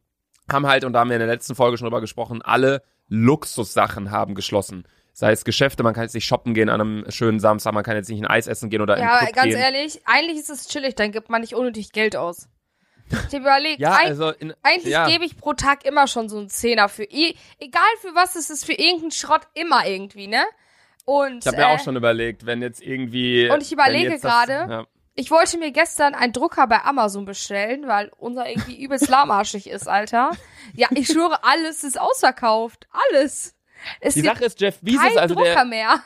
haben 0.52 0.68
halt, 0.68 0.84
und 0.84 0.94
da 0.94 1.00
haben 1.00 1.10
wir 1.10 1.18
in 1.18 1.22
der 1.22 1.28
letzten 1.28 1.56
Folge 1.56 1.78
schon 1.78 1.86
drüber 1.86 2.02
gesprochen, 2.02 2.42
alle 2.42 2.82
Luxussachen 3.08 4.12
haben 4.12 4.36
geschlossen 4.36 4.86
sei 5.14 5.32
es 5.32 5.44
Geschäfte, 5.44 5.84
man 5.84 5.94
kann 5.94 6.04
jetzt 6.04 6.14
nicht 6.14 6.26
shoppen 6.26 6.54
gehen 6.54 6.70
an 6.70 6.82
einem 6.82 7.06
schönen 7.12 7.40
Samstag, 7.40 7.74
man 7.74 7.84
kann 7.84 7.96
jetzt 7.96 8.10
nicht 8.10 8.22
ein 8.22 8.28
Eis 8.28 8.48
essen 8.48 8.70
gehen 8.70 8.82
oder 8.82 8.98
Ja, 8.98 9.30
ganz 9.32 9.50
gehen. 9.50 9.58
ehrlich, 9.58 10.02
eigentlich 10.06 10.40
ist 10.40 10.50
es 10.50 10.68
chillig, 10.68 10.96
dann 10.96 11.12
gibt 11.12 11.30
man 11.30 11.42
nicht 11.42 11.54
unnötig 11.54 11.92
Geld 11.92 12.16
aus. 12.16 12.48
Ich 13.12 13.36
habe 13.36 13.38
überlegt, 13.38 13.80
ja, 13.80 13.92
also 13.92 14.30
in, 14.30 14.54
eigentlich 14.64 14.92
ja. 14.92 15.08
gebe 15.08 15.26
ich 15.26 15.38
pro 15.38 15.54
Tag 15.54 15.86
immer 15.86 16.08
schon 16.08 16.30
so 16.30 16.38
einen 16.38 16.50
Zehner 16.50 16.90
für, 16.90 17.10
egal 17.10 17.84
für 18.02 18.16
was 18.16 18.36
es 18.36 18.50
ist, 18.50 18.66
für 18.66 18.74
irgendeinen 18.74 19.12
Schrott 19.12 19.42
immer 19.54 19.86
irgendwie, 19.86 20.28
ne? 20.28 20.44
Und, 21.06 21.40
ich 21.40 21.48
habe 21.48 21.58
mir 21.58 21.64
äh, 21.64 21.76
auch 21.76 21.80
schon 21.80 21.96
überlegt, 21.96 22.46
wenn 22.46 22.62
jetzt 22.62 22.82
irgendwie. 22.82 23.50
Und 23.50 23.62
ich 23.64 23.72
überlege 23.72 24.20
gerade, 24.20 24.54
ja. 24.54 24.86
ich 25.16 25.32
wollte 25.32 25.58
mir 25.58 25.72
gestern 25.72 26.14
einen 26.14 26.34
Drucker 26.34 26.68
bei 26.68 26.84
Amazon 26.84 27.26
bestellen, 27.26 27.88
weil 27.88 28.12
unser 28.18 28.48
irgendwie 28.48 28.82
übelst 28.82 29.10
lahmarschig 29.10 29.70
ist, 29.70 29.88
Alter. 29.88 30.32
Ja, 30.74 30.88
ich 30.92 31.08
schwöre, 31.08 31.44
alles 31.44 31.84
ist 31.84 32.00
ausverkauft. 32.00 32.88
Alles. 33.10 33.56
Es 34.00 34.14
Die 34.14 34.22
Sache 34.22 34.46
ist, 34.46 34.62
Jeff 34.62 34.80
Bezos, 34.82 35.18
also 35.18 35.36
Drucker 35.36 35.54
der, 35.54 35.66
mehr. 35.66 36.02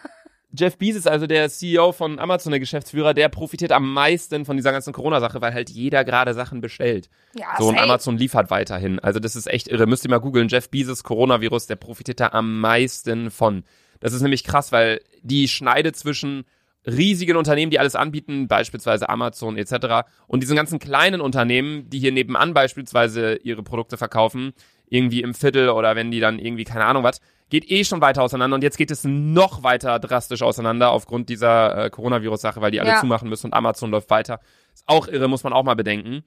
Jeff 0.58 0.78
Bezos, 0.78 1.08
also 1.08 1.28
der 1.28 1.50
CEO 1.50 1.92
von 1.92 2.20
Amazon, 2.20 2.52
der 2.52 2.60
Geschäftsführer, 2.60 3.14
der 3.14 3.30
profitiert 3.30 3.72
am 3.72 3.94
meisten 3.94 4.46
von 4.46 4.58
dieser 4.58 4.72
ganzen 4.72 4.94
Corona-Sache, 4.94 5.42
weil 5.42 5.54
halt 5.54 5.70
jeder 5.70 6.04
gerade 6.04 6.34
Sachen 6.34 6.62
bestellt. 6.62 7.10
Ja, 7.36 7.56
so 7.58 7.68
und 7.68 7.78
Amazon 7.78 8.18
liefert 8.18 8.50
weiterhin. 8.50 9.00
Also 9.00 9.20
das 9.20 9.36
ist 9.36 9.48
echt 9.48 9.68
irre. 9.68 9.88
Müsst 9.88 10.06
ihr 10.06 10.10
mal 10.10 10.20
googeln. 10.20 10.48
Jeff 10.48 10.70
Bezos, 10.70 11.04
Coronavirus, 11.04 11.68
der 11.68 11.76
profitiert 11.76 12.20
da 12.20 12.30
am 12.30 12.60
meisten 12.60 13.32
von. 13.32 13.64
Das 14.00 14.14
ist 14.14 14.22
nämlich 14.22 14.44
krass, 14.44 14.72
weil 14.72 15.02
die 15.22 15.48
Schneide 15.48 15.94
zwischen 15.94 16.46
riesigen 16.86 17.38
Unternehmen, 17.38 17.72
die 17.72 17.80
alles 17.80 17.96
anbieten, 17.96 18.48
beispielsweise 18.48 19.10
Amazon 19.10 19.58
etc. 19.58 20.08
und 20.28 20.42
diesen 20.42 20.56
ganzen 20.56 20.80
kleinen 20.80 21.22
Unternehmen, 21.22 21.90
die 21.90 22.00
hier 22.00 22.12
nebenan 22.12 22.54
beispielsweise 22.54 23.36
ihre 23.36 23.64
Produkte 23.64 23.98
verkaufen, 23.98 24.54
irgendwie 24.88 25.22
im 25.22 25.34
Viertel 25.34 25.70
oder 25.70 25.96
wenn 25.96 26.12
die 26.12 26.20
dann 26.20 26.40
irgendwie 26.40 26.64
keine 26.64 26.86
Ahnung 26.86 27.04
was, 27.04 27.22
geht 27.50 27.70
eh 27.70 27.84
schon 27.84 28.02
weiter 28.02 28.24
auseinander 28.24 28.56
und 28.56 28.64
jetzt 28.64 28.78
geht 28.78 28.92
es 28.92 29.04
noch 29.04 29.64
weiter 29.64 30.00
drastisch 30.00 30.42
auseinander 30.42 30.92
aufgrund 30.92 31.30
dieser 31.30 31.86
äh, 31.86 31.90
Coronavirus-Sache, 31.90 32.62
weil 32.62 32.72
die 32.72 32.82
alle 32.82 32.90
ja. 32.90 33.00
zumachen 33.00 33.30
müssen 33.30 33.48
und 33.48 33.54
Amazon 33.54 33.92
läuft 33.92 34.10
weiter. 34.10 34.40
Ist 34.74 34.84
auch 34.88 35.08
irre, 35.08 35.28
muss 35.28 35.44
man 35.44 35.54
auch 35.54 35.64
mal 35.64 35.76
bedenken. 35.76 36.24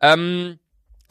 Ähm, 0.00 0.58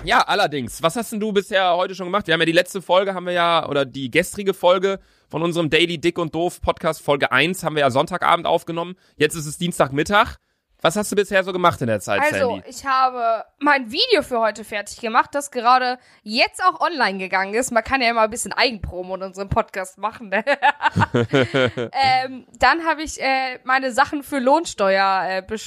ja, 0.04 0.22
allerdings, 0.22 0.82
was 0.82 0.96
hast 0.96 1.12
denn 1.12 1.20
du 1.20 1.32
bisher 1.32 1.76
heute 1.76 1.96
schon 1.96 2.08
gemacht? 2.08 2.28
Wir 2.28 2.34
haben 2.34 2.42
ja 2.42 2.46
die 2.46 2.52
letzte 2.52 2.82
Folge, 2.82 3.14
haben 3.14 3.26
wir 3.26 3.34
ja, 3.34 3.68
oder 3.68 3.86
die 3.86 4.10
gestrige 4.10 4.54
Folge 4.54 5.00
von 5.30 5.44
unserem 5.44 5.70
Daily 5.70 5.98
Dick 5.98 6.18
und 6.18 6.34
Doof 6.34 6.62
Podcast, 6.62 7.02
Folge 7.02 7.32
1, 7.32 7.64
haben 7.64 7.76
wir 7.76 7.82
ja 7.82 7.92
Sonntagabend 7.92 8.46
aufgenommen. 8.48 8.96
Jetzt 9.16 9.36
ist 9.36 9.46
es 9.46 9.58
Dienstagmittag. 9.58 10.38
Was 10.84 10.96
hast 10.96 11.12
du 11.12 11.16
bisher 11.16 11.44
so 11.44 11.54
gemacht 11.54 11.80
in 11.82 11.88
der 11.88 12.00
Zeit, 12.00 12.22
also, 12.22 12.56
Sandy? 12.56 12.64
ich 12.68 12.84
habe 12.86 13.46
mein 13.60 13.92
Video 13.92 14.24
für 14.24 14.40
heute 14.40 14.64
fertig 14.64 15.00
gemacht, 15.00 15.30
das 15.34 15.52
gerade 15.52 16.00
jetzt 16.24 16.60
auch 16.64 16.82
online 16.82 17.20
gegangen 17.20 17.54
ist. 17.54 17.72
Man 17.72 17.84
kann 17.84 18.02
ja 18.02 18.10
immer 18.10 18.22
ein 18.22 18.32
bisschen 18.32 18.52
Eigenpromo 18.52 19.14
in 19.14 19.22
unserem 19.22 19.48
Podcast 19.48 20.00
machen. 20.00 20.30
Ne? 20.30 20.44
ähm, 21.94 22.48
dann 22.58 22.84
habe 22.84 23.04
ich 23.04 23.22
äh, 23.22 23.60
meine 23.64 23.92
Sachen 23.92 24.24
für 24.24 24.40
Lohnsteuer 24.40 25.44
äh, 25.48 25.58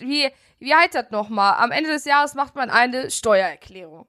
wie 0.00 0.28
wie 0.58 0.74
heißt 0.74 0.94
das 0.94 1.10
nochmal? 1.10 1.54
Am 1.58 1.70
Ende 1.70 1.90
des 1.90 2.04
Jahres 2.04 2.34
macht 2.34 2.54
man 2.54 2.70
eine 2.70 3.10
Steuererklärung. 3.10 4.06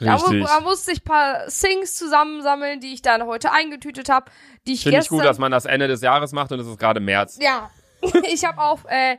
Da, 0.00 0.16
da 0.16 0.60
musste 0.60 0.92
ich 0.92 1.02
paar 1.02 1.48
Things 1.48 1.96
zusammensammeln, 1.96 2.80
die 2.80 2.94
ich 2.94 3.02
dann 3.02 3.26
heute 3.26 3.50
eingetütet 3.50 4.08
habe, 4.08 4.30
die 4.66 4.74
ich 4.74 4.84
Finde 4.84 5.00
ich 5.00 5.08
gut, 5.08 5.24
dass 5.24 5.38
man 5.38 5.50
das 5.50 5.64
Ende 5.64 5.88
des 5.88 6.02
Jahres 6.02 6.30
macht 6.32 6.52
und 6.52 6.60
es 6.60 6.68
ist 6.68 6.78
gerade 6.78 7.00
März. 7.00 7.38
Ja, 7.40 7.70
ich 8.32 8.44
habe 8.44 8.62
auf 8.62 8.84
äh, 8.88 9.18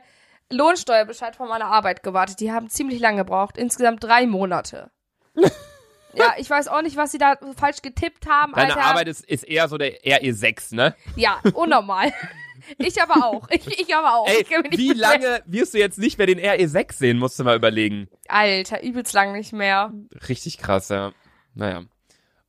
Lohnsteuerbescheid 0.50 1.36
von 1.36 1.48
meiner 1.48 1.66
Arbeit 1.66 2.02
gewartet. 2.02 2.40
Die 2.40 2.50
haben 2.50 2.70
ziemlich 2.70 2.98
lange 2.98 3.18
gebraucht. 3.18 3.58
Insgesamt 3.58 4.02
drei 4.02 4.26
Monate. 4.26 4.90
ja, 5.34 6.34
ich 6.38 6.48
weiß 6.48 6.68
auch 6.68 6.82
nicht, 6.82 6.96
was 6.96 7.12
sie 7.12 7.18
da 7.18 7.34
falsch 7.56 7.82
getippt 7.82 8.26
haben. 8.26 8.52
Deine 8.54 8.74
Alter. 8.74 8.86
Arbeit 8.86 9.08
ist, 9.08 9.24
ist 9.24 9.44
eher 9.44 9.68
so 9.68 9.76
der 9.76 10.00
RE6, 10.00 10.74
ne? 10.74 10.94
Ja, 11.14 11.40
unnormal. 11.52 12.12
ich 12.78 13.00
aber 13.02 13.26
auch. 13.26 13.48
Ich, 13.50 13.66
ich 13.80 13.94
aber 13.94 14.14
auch. 14.16 14.28
Ey, 14.28 14.44
wie 14.70 14.92
lange 14.92 15.42
wirst 15.46 15.74
du 15.74 15.78
jetzt 15.78 15.98
nicht 15.98 16.18
mehr 16.18 16.26
den 16.26 16.38
RE6 16.38 16.92
sehen, 16.94 17.18
musst 17.18 17.38
du 17.38 17.44
mal 17.44 17.56
überlegen. 17.56 18.08
Alter, 18.28 18.82
übelst 18.82 19.12
lang 19.12 19.32
nicht 19.32 19.52
mehr. 19.52 19.92
Richtig 20.28 20.58
krass, 20.58 20.88
ja. 20.88 21.12
Naja. 21.54 21.82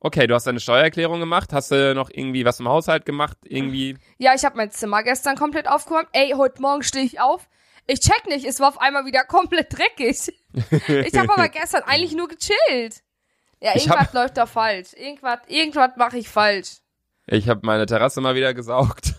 Okay, 0.00 0.26
du 0.26 0.34
hast 0.34 0.46
deine 0.48 0.58
Steuererklärung 0.60 1.20
gemacht. 1.20 1.52
Hast 1.52 1.70
du 1.70 1.94
noch 1.94 2.10
irgendwie 2.12 2.44
was 2.44 2.58
im 2.58 2.68
Haushalt 2.68 3.04
gemacht? 3.06 3.36
Irgendwie. 3.44 3.96
Ja, 4.18 4.34
ich 4.34 4.44
habe 4.44 4.56
mein 4.56 4.70
Zimmer 4.70 5.02
gestern 5.04 5.36
komplett 5.36 5.68
aufgeräumt. 5.68 6.08
Ey, 6.12 6.32
heute 6.36 6.60
Morgen 6.60 6.82
stehe 6.82 7.04
ich 7.04 7.20
auf. 7.20 7.48
Ich 7.86 8.00
check 8.00 8.26
nicht, 8.26 8.44
es 8.44 8.58
war 8.60 8.68
auf 8.68 8.80
einmal 8.80 9.06
wieder 9.06 9.24
komplett 9.28 9.76
dreckig. 9.76 10.32
Ich 10.88 11.16
habe 11.16 11.32
aber 11.32 11.48
gestern 11.48 11.82
eigentlich 11.84 12.14
nur 12.14 12.28
gechillt. 12.28 13.02
Ja, 13.60 13.74
irgendwas 13.76 13.98
hab- 14.08 14.12
läuft 14.14 14.36
da 14.36 14.46
falsch. 14.46 14.92
Irgendwas, 14.94 15.38
irgendwas 15.46 15.90
mache 15.96 16.18
ich 16.18 16.28
falsch. 16.28 16.78
Ich 17.26 17.48
habe 17.48 17.60
meine 17.64 17.86
Terrasse 17.86 18.20
mal 18.20 18.34
wieder 18.34 18.54
gesaugt. 18.54 19.11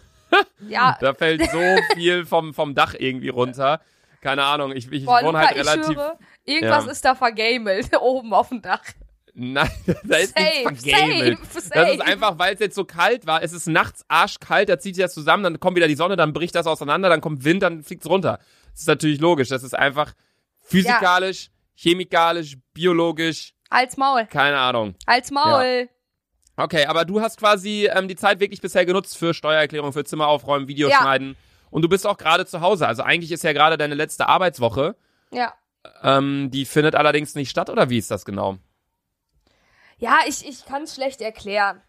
Ja, 0.67 0.97
Da 1.01 1.13
fällt 1.13 1.49
so 1.51 1.59
viel 1.95 2.25
vom, 2.25 2.53
vom 2.53 2.75
Dach 2.75 2.93
irgendwie 2.97 3.29
runter. 3.29 3.81
Keine 4.21 4.43
Ahnung, 4.43 4.71
ich, 4.71 4.89
ich 4.91 5.05
boah, 5.05 5.19
wohne 5.21 5.27
Luca, 5.27 5.39
halt 5.47 5.51
ich 5.51 5.57
relativ. 5.57 5.85
schwöre, 5.93 6.17
irgendwas 6.45 6.85
Ja. 6.85 6.91
ist 6.91 7.03
da 7.05 7.15
vergamelt 7.15 7.89
oben 8.01 8.33
auf 8.33 8.49
dem 8.49 8.61
Dach. 8.61 8.81
Nein, 9.35 9.69
da 10.03 10.17
ist 10.17 10.37
Safe, 10.37 10.69
nichts 10.69 10.83
vergamelt. 10.85 11.37
safe, 11.39 11.49
Das 11.55 11.67
safe. 11.69 11.91
ist 11.93 12.01
einfach, 12.01 12.37
weil 12.39 12.53
es 12.53 12.59
jetzt 12.59 12.75
so 12.75 12.85
kalt 12.85 13.25
war. 13.25 13.41
Es 13.43 13.51
ist 13.51 13.67
nachts 13.67 14.05
arschkalt, 14.07 14.69
da 14.69 14.77
zieht 14.79 14.95
sich 14.95 15.03
das 15.03 15.13
zusammen, 15.13 15.43
dann 15.43 15.59
kommt 15.59 15.75
wieder 15.75 15.87
die 15.87 15.95
Sonne, 15.95 16.15
dann 16.15 16.33
bricht 16.33 16.53
das 16.55 16.67
auseinander, 16.67 17.09
dann 17.09 17.19
kommt 17.19 17.43
Wind, 17.43 17.63
dann 17.63 17.81
fliegt's 17.83 18.07
runter. 18.07 18.39
Das 18.71 18.81
ist 18.81 18.87
natürlich 18.87 19.19
logisch. 19.19 19.49
Das 19.49 19.63
ist 19.63 19.73
einfach 19.77 20.13
physikalisch, 20.61 21.49
chemikalisch, 21.75 22.57
biologisch, 22.73 23.53
Als 23.69 23.97
Maul, 23.97 24.25
keine 24.27 24.57
Ahnung. 24.57 24.95
als 25.05 25.31
Maul. 25.31 25.89
Okay, 26.55 26.85
aber 26.85 27.05
du 27.05 27.19
hast 27.21 27.39
quasi 27.39 27.89
ähm, 27.91 28.07
die 28.07 28.15
Zeit 28.15 28.39
wirklich 28.39 28.61
bisher 28.61 28.85
genutzt 28.85 29.17
für 29.17 29.33
Steuererklärung, 29.33 29.91
für 29.93 30.03
Zimmer 30.03 30.27
aufräumen, 30.27 30.67
Videos 30.67 30.91
Ja. 30.91 30.97
schneiden. 30.99 31.35
Und 31.71 31.81
du 31.81 31.89
bist 31.89 32.05
auch 32.05 32.17
gerade 32.17 32.45
zu 32.45 32.61
Hause. 32.61 32.87
Also 32.87 33.01
eigentlich 33.01 33.31
ist 33.31 33.43
ja 33.43 33.53
gerade 33.53 33.77
deine 33.77 33.95
letzte 33.95 34.27
Arbeitswoche. 34.27 34.95
Ja. 35.31 35.53
Ähm, 36.03 36.51
die 36.51 36.65
findet 36.65 36.93
allerdings 36.95 37.33
nicht 37.33 37.49
statt, 37.49 37.69
oder 37.71 37.89
wie 37.89 37.97
ist 37.97 38.11
das 38.11 38.23
genau? 38.25 38.57
Ja, 39.97 40.19
ich, 40.27 40.47
ich 40.47 40.65
kann 40.65 40.83
es 40.83 40.95
schlecht 40.95 41.21
erklären. 41.21 41.81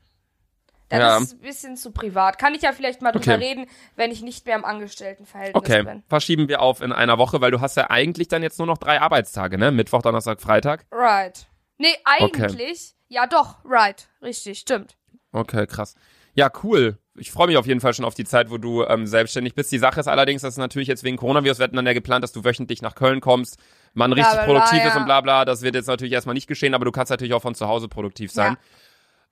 Das 0.89 0.99
Ja. 0.99 1.19
ist 1.19 1.33
ein 1.35 1.41
bisschen 1.41 1.77
zu 1.77 1.91
privat. 1.91 2.39
Kann 2.39 2.55
ich 2.55 2.63
ja 2.63 2.73
vielleicht 2.73 3.03
mal 3.03 3.13
drüber 3.13 3.35
Okay. 3.35 3.45
reden, 3.45 3.67
wenn 3.97 4.11
ich 4.11 4.23
nicht 4.23 4.47
mehr 4.47 4.55
im 4.57 4.65
Angestelltenverhältnis 4.65 5.57
Okay, 5.63 5.83
bin. 5.83 6.03
verschieben 6.09 6.49
wir 6.49 6.61
auf 6.63 6.81
in 6.81 6.93
einer 6.93 7.19
Woche, 7.19 7.41
weil 7.41 7.51
du 7.51 7.61
hast 7.61 7.77
ja 7.77 7.91
eigentlich 7.91 8.29
dann 8.29 8.43
jetzt 8.43 8.59
nur 8.59 8.67
noch 8.67 8.79
drei 8.79 9.01
Arbeitstage, 9.01 9.59
ne? 9.59 9.71
Mittwoch, 9.71 10.03
Donnerstag, 10.03 10.41
Freitag. 10.41 10.87
Right. 10.93 11.47
Nee, 11.79 11.95
eigentlich. 12.05 12.95
Ja, 13.15 13.29
doch, 13.29 13.65
right. 13.65 14.09
Richtig, 14.23 14.59
stimmt. 14.59 14.97
Okay, 15.31 15.69
krass. 15.69 15.95
Ja, 16.35 16.51
cool. 16.65 16.99
Ich 17.15 17.31
freue 17.31 17.47
mich 17.47 17.57
auf 17.57 17.67
jeden 17.67 17.81
Fall 17.81 17.95
schon 17.95 18.05
auf 18.05 18.15
die 18.15 18.25
Zeit, 18.25 18.51
wo 18.51 18.59
du 18.59 18.83
ähm, 18.83 19.07
selbstständig 19.07 19.55
bist. 19.55 19.71
Die 19.71 19.79
Sache 19.79 20.01
ist 20.01 20.09
allerdings, 20.09 20.43
dass 20.43 20.57
natürlich 20.57 20.89
jetzt 20.89 21.05
wegen 21.05 21.17
Coronavirus, 21.17 21.61
wir 21.61 21.65
hatten 21.65 21.77
dann 21.77 21.87
ja 21.87 21.93
geplant, 21.93 22.25
dass 22.25 22.33
du 22.33 22.43
wöchentlich 22.43 22.83
nach 22.83 22.97
Köln 22.97 23.21
kommst, 23.21 23.57
man 23.93 24.11
Bla, 24.11 24.21
richtig 24.21 24.35
bla, 24.35 24.45
bla, 24.45 24.53
produktiv 24.53 24.85
ist 24.85 24.95
ja. 24.95 25.01
und 25.01 25.05
bla 25.05 25.21
bla. 25.21 25.45
Das 25.45 25.63
wird 25.63 25.77
jetzt 25.77 25.87
natürlich 25.87 26.13
erstmal 26.13 26.35
nicht 26.35 26.49
geschehen, 26.49 26.75
aber 26.75 26.85
du 26.85 26.91
kannst 26.91 27.11
natürlich 27.11 27.35
auch 27.35 27.43
von 27.43 27.55
zu 27.55 27.69
Hause 27.69 27.87
produktiv 27.87 28.33
sein. 28.33 28.57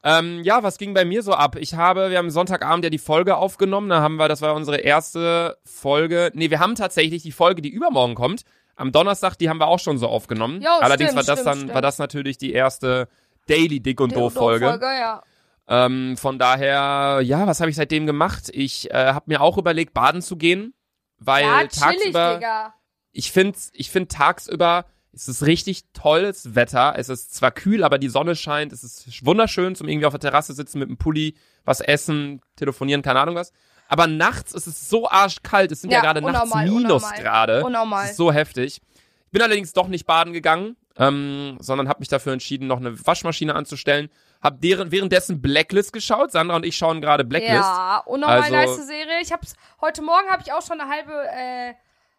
Ähm, 0.04 0.44
ja, 0.44 0.62
was 0.62 0.78
ging 0.78 0.94
bei 0.94 1.04
mir 1.04 1.24
so 1.24 1.32
ab? 1.32 1.56
Ich 1.56 1.74
habe, 1.74 2.10
wir 2.10 2.18
haben 2.18 2.30
Sonntagabend 2.30 2.84
ja 2.84 2.90
die 2.90 2.98
Folge 2.98 3.36
aufgenommen, 3.36 3.88
da 3.88 4.00
haben 4.00 4.14
wir, 4.16 4.28
das 4.28 4.42
war 4.42 4.54
unsere 4.54 4.78
erste 4.78 5.58
Folge. 5.64 6.30
Nee, 6.34 6.50
wir 6.50 6.60
haben 6.60 6.76
tatsächlich 6.76 7.24
die 7.24 7.32
Folge, 7.32 7.62
die 7.62 7.70
übermorgen 7.70 8.14
kommt. 8.14 8.44
Am 8.76 8.90
Donnerstag, 8.90 9.36
die 9.36 9.48
haben 9.48 9.58
wir 9.58 9.66
auch 9.66 9.78
schon 9.78 9.98
so 9.98 10.08
aufgenommen. 10.08 10.62
Jo, 10.62 10.70
Allerdings 10.80 11.10
stimmt, 11.10 11.26
war 11.28 11.34
das 11.34 11.40
stimmt, 11.40 11.46
dann, 11.46 11.58
stimmt. 11.58 11.74
war 11.74 11.82
das 11.82 11.98
natürlich 11.98 12.38
die 12.38 12.52
erste 12.52 13.08
Daily 13.46 13.80
Dick 13.80 14.00
und 14.00 14.14
Doof 14.14 14.34
Folge. 14.34 14.68
Folge, 14.68 14.86
ja. 14.86 15.22
Ähm, 15.68 16.16
von 16.16 16.38
daher, 16.38 17.20
ja, 17.22 17.46
was 17.46 17.60
habe 17.60 17.70
ich 17.70 17.76
seitdem 17.76 18.06
gemacht? 18.06 18.50
Ich 18.52 18.90
äh, 18.90 19.12
habe 19.12 19.24
mir 19.26 19.40
auch 19.40 19.58
überlegt, 19.58 19.94
baden 19.94 20.20
zu 20.22 20.36
gehen, 20.36 20.74
weil 21.18 21.44
Ja, 21.44 21.58
chillig, 21.60 21.78
tagsüber, 21.80 22.34
Digga. 22.34 22.74
ich 23.12 23.32
finde, 23.32 23.58
ich 23.72 23.90
find 23.90 24.10
tagsüber 24.10 24.84
ist 25.12 25.28
es 25.28 25.44
richtig 25.46 25.84
tolles 25.92 26.54
Wetter. 26.54 26.94
Es 26.96 27.08
ist 27.10 27.34
zwar 27.34 27.50
kühl, 27.50 27.84
aber 27.84 27.98
die 27.98 28.08
Sonne 28.08 28.34
scheint. 28.34 28.72
Es 28.72 28.82
ist 28.82 29.24
wunderschön 29.26 29.74
zum 29.76 29.86
irgendwie 29.86 30.06
auf 30.06 30.14
der 30.14 30.20
Terrasse 30.20 30.54
sitzen 30.54 30.78
mit 30.78 30.88
einem 30.88 30.96
Pulli, 30.96 31.34
was 31.64 31.80
essen, 31.80 32.40
telefonieren, 32.56 33.02
keine 33.02 33.20
Ahnung 33.20 33.34
was. 33.34 33.52
Aber 33.88 34.06
nachts 34.06 34.54
ist 34.54 34.66
es 34.66 34.88
so 34.88 35.08
arschkalt. 35.10 35.70
Es 35.70 35.82
sind 35.82 35.90
ja, 35.90 35.98
Ja, 35.98 36.02
gerade 36.02 36.22
nachts 36.22 36.44
unnormal, 36.50 36.66
Minusgrade. 36.66 37.62
Unnormal. 37.62 38.02
Das 38.02 38.10
ist 38.12 38.16
so 38.16 38.32
heftig. 38.32 38.80
Ich 39.26 39.30
bin 39.30 39.42
allerdings 39.42 39.74
doch 39.74 39.88
nicht 39.88 40.06
baden 40.06 40.32
gegangen, 40.32 40.76
ähm, 40.98 41.56
sondern 41.60 41.88
habe 41.88 42.00
mich 42.00 42.08
dafür 42.08 42.32
entschieden, 42.32 42.66
noch 42.66 42.78
eine 42.78 43.06
Waschmaschine 43.06 43.54
anzustellen. 43.54 44.10
Hab 44.42 44.60
deren, 44.60 44.90
währenddessen 44.90 45.40
Blacklist 45.40 45.92
geschaut. 45.92 46.32
Sandra 46.32 46.56
und 46.56 46.66
ich 46.66 46.76
schauen 46.76 47.00
gerade 47.00 47.24
Blacklist. 47.24 47.54
Ja, 47.54 48.02
unnormal 48.06 48.42
Also- 48.42 48.52
nice 48.52 48.86
Serie. 48.86 49.20
Ich 49.20 49.32
hab's, 49.32 49.54
heute 49.80 50.02
Morgen 50.02 50.28
habe 50.28 50.42
ich 50.44 50.52
auch 50.52 50.62
schon 50.62 50.80
eine 50.80 50.90
halbe 50.90 51.12
äh, 51.12 51.74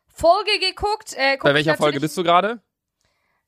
Folge 0.07 0.51
geguckt. 0.59 1.13
Äh, 1.15 1.37
Bei 1.41 1.53
welcher 1.53 1.75
Folge 1.75 1.99
bist 1.99 2.17
du 2.17 2.23
gerade? 2.23 2.61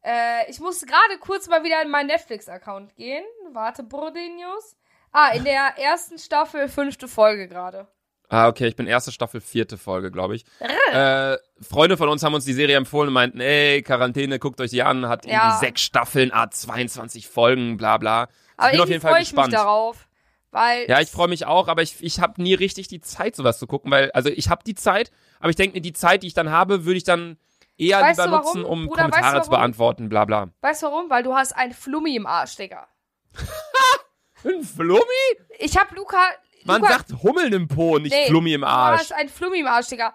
Äh, 0.03 0.49
ich 0.51 0.59
muss 0.59 0.81
gerade 0.85 1.17
kurz 1.19 1.47
mal 1.47 1.63
wieder 1.63 1.81
in 1.81 1.89
meinen 1.89 2.07
Netflix-Account 2.07 2.95
gehen. 2.95 3.23
Warte, 3.53 3.83
Brodenius. 3.83 4.75
Ah, 5.11 5.29
in 5.29 5.45
der 5.45 5.77
ersten 5.79 6.19
Staffel, 6.19 6.67
fünfte 6.67 7.07
Folge 7.07 7.47
gerade. 7.47 7.87
Ah, 8.29 8.47
okay, 8.47 8.67
ich 8.67 8.75
bin 8.75 8.87
erste 8.87 9.11
Staffel, 9.11 9.39
vierte 9.41 9.77
Folge, 9.77 10.09
glaube 10.11 10.35
ich. 10.35 10.45
Äh, 10.91 11.37
Freunde 11.61 11.95
von 11.97 12.09
uns 12.09 12.23
haben 12.23 12.33
uns 12.33 12.45
die 12.45 12.53
Serie 12.53 12.75
empfohlen 12.77 13.09
und 13.09 13.13
meinten, 13.13 13.39
ey, 13.39 13.81
Quarantäne, 13.83 14.39
guckt 14.39 14.59
euch 14.61 14.71
die 14.71 14.81
an, 14.83 15.07
hat 15.07 15.25
Ja. 15.25 15.31
irgendwie 15.49 15.59
sechs 15.59 15.81
Staffeln, 15.81 16.31
ah, 16.33 16.49
22 16.49 17.27
Folgen, 17.27 17.77
bla 17.77 17.97
bla. 17.97 18.27
Aber 18.57 18.67
ich 18.67 18.71
bin 18.73 18.81
auf 18.81 18.89
jeden 18.89 19.01
Fall 19.01 19.11
freue 19.11 19.21
ich 19.21 19.31
mich 19.31 19.35
gespannt. 19.35 19.53
darauf. 19.53 20.07
Weil 20.51 20.85
Ja, 20.89 21.01
ich 21.01 21.09
freue 21.11 21.27
mich 21.27 21.45
auch, 21.45 21.67
aber 21.67 21.81
ich, 21.81 22.01
ich 22.01 22.19
habe 22.21 22.41
nie 22.41 22.53
richtig 22.53 22.87
die 22.87 23.01
Zeit, 23.01 23.35
sowas 23.35 23.59
zu 23.59 23.67
gucken, 23.67 23.91
weil, 23.91 24.09
also 24.11 24.29
ich 24.29 24.49
habe 24.49 24.63
die 24.65 24.75
Zeit, 24.75 25.11
aber 25.39 25.49
ich 25.49 25.55
denke 25.57 25.75
mir, 25.75 25.81
die 25.81 25.93
Zeit, 25.93 26.23
die 26.23 26.27
ich 26.27 26.33
dann 26.33 26.49
habe, 26.49 26.85
würde 26.85 26.97
ich 26.97 27.03
dann 27.03 27.37
eher 27.77 27.99
Weißt 28.01 28.19
lieber 28.19 28.37
nutzen, 28.37 28.63
um 28.63 28.85
Bruder, 28.87 29.03
weißt 29.03 29.07
du 29.07 29.11
Kommentare 29.17 29.43
zu 29.43 29.49
beantworten, 29.49 30.07
bla 30.09 30.23
bla. 30.25 30.49
Weißt 30.61 30.81
du 30.81 30.87
warum? 30.87 31.09
Weil 31.09 31.23
du 31.23 31.35
hast 31.35 31.51
ein 31.55 31.73
Flummi 31.73 32.15
im 32.15 32.25
Arsch, 32.25 32.55
Digga. 32.55 32.87
Ein 34.43 34.61
Flummi? 34.63 35.01
Ich 35.57 35.75
hab 35.75 35.91
Luca. 35.95 36.19
Man 36.65 36.81
Luca, 36.81 36.93
sagt 36.93 37.13
Hummeln 37.23 37.53
im 37.53 37.67
Po, 37.67 37.97
nicht 37.99 38.13
Nee, 38.13 38.27
Flummi 38.27 38.53
im 38.53 38.61
Du 38.61 38.67
Arsch. 38.67 38.99
hast 39.01 39.13
ein 39.13 39.29
Flummi 39.29 39.59
im 39.59 39.67
Arsch, 39.67 39.87
Digga. 39.87 40.13